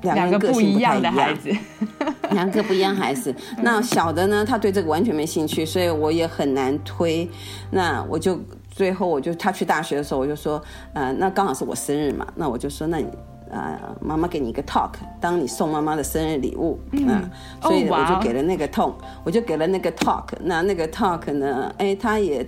[0.02, 1.02] 两个个性不太一样。
[1.02, 1.50] 个不一样的孩子，
[2.32, 3.34] 两个不一样孩子。
[3.62, 7.30] 那小的呢，他对这个完全没兴趣，所以我也很难推。
[7.70, 8.40] 那我就
[8.70, 10.62] 最后我就他去大学的时候，我就说，
[10.94, 13.08] 呃，那刚好是我生日嘛，那我就说，那你
[13.52, 17.30] 呃，妈妈给你一个 talk，当你送妈妈的生日礼物，嗯、呃，
[17.62, 18.94] 所以我就给了那个 talk，
[19.24, 20.26] 我就给了那个 talk。
[20.42, 22.44] 那那个 talk 呢，哎，他也。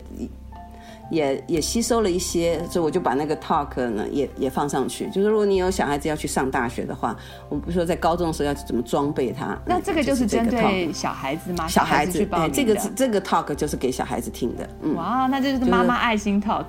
[1.09, 5.07] 也也吸收了一些，所以我就把那个 talk 呢也也放上去。
[5.09, 7.15] 就是如果你有小孩子要去上大学的话，
[7.49, 9.57] 我们不是说在高中的时候要怎么装备他？
[9.65, 11.67] 那这个就是针对小孩子吗？
[11.67, 14.69] 小孩子，对，这个这个 talk 就是给小孩子听的。
[14.81, 16.65] 嗯，哇，那这就是妈妈爱心 talk，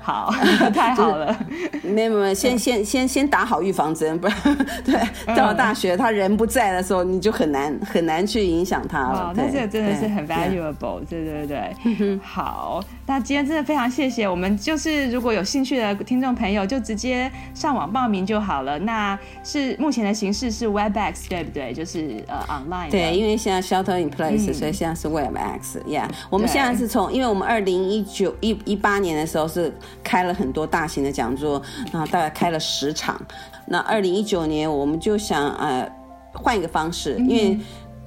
[0.00, 0.32] 好，
[0.74, 1.36] 太好了。
[1.82, 4.36] 没有没有，先先先先打好预防针，不然
[4.84, 4.94] 对
[5.36, 9.32] 到了大学他人不在的时候，你就很难很难去影响他了。
[9.36, 12.82] 那这个真的是很 valuable，对对对，好。
[13.08, 18.76] 那今天真的非常谢谢我们，就是如果有兴趣的听众朋友，就直接上网报名就好了。
[18.80, 21.72] 那是目前的形式是 Webex 对不对？
[21.72, 22.90] 就是呃 online。
[22.90, 25.80] 对，因为现在 Shelter in Place，、嗯、所以现在是 Webex。
[25.86, 33.20] Yeah，我们现在是从，因为我们二零一九一一八年的时候是开了很多大型的讲座，然后大概开了十场。
[33.66, 35.88] 那二零一九年我们就想呃
[36.32, 37.56] 换一个方式，因为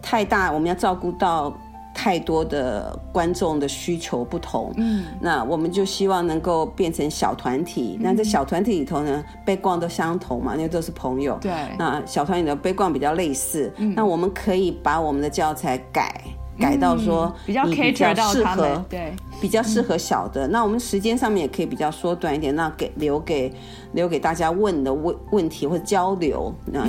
[0.02, 1.58] 太大，我们要照顾到。
[2.00, 7.98] 太多的观众的需求不同，嗯，那我们就希望能够变成小团体。
[8.00, 11.38] 嗯、那在小团体里头呢，background 都相同嘛，因为都是朋友。
[11.42, 11.52] 对。
[11.78, 16.24] 那小团体的 background 比较类似，嗯，那我们可以把我们的教材改。
[16.60, 20.48] 改到说比较适合，对，比较适合小的。
[20.50, 23.52] 那我们时间上面也可以比较缩短一点，那给留给
[23.94, 26.84] 留给大家问的问问题或者交流，那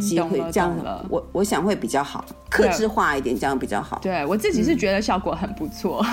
[0.00, 0.74] 机会这样，
[1.08, 3.98] 我我想会比较好，克制化一点，这样比较好。
[4.00, 6.04] 对，我自己是觉得效果很不错，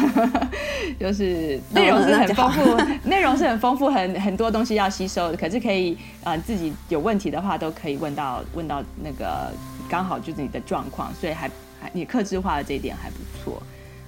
[1.00, 2.62] 就是内容是很丰富，
[3.08, 5.38] 内容是很丰富，很很多东西要吸收的。
[5.38, 9.52] 可是可以啊自己有问题的话都可以问到问到那个
[9.90, 11.50] 刚好就是你的状况，所以还。
[11.94, 13.62] 你克制化的这一点还不错，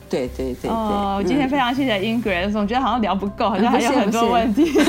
[0.09, 4.71] 对对对哦，我今天非常谢谢 Ingrid，总觉得好像聊不够，好像还有很多问题。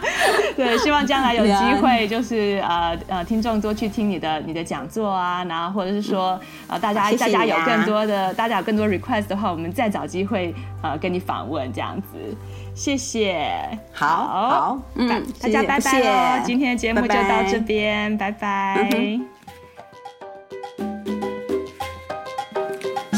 [0.56, 12.06] 对，希望将来有机会，就是呃呃，听众多去听你的你的讲座啊，然后或者是说呃，大家大家有更多的大家有更多 request 的话，我们再找机会呃跟你访问这样子。
[12.74, 15.08] 谢谢，好好，嗯，
[15.40, 19.39] 大家拜拜喽，今天的节目就到这边，拜拜。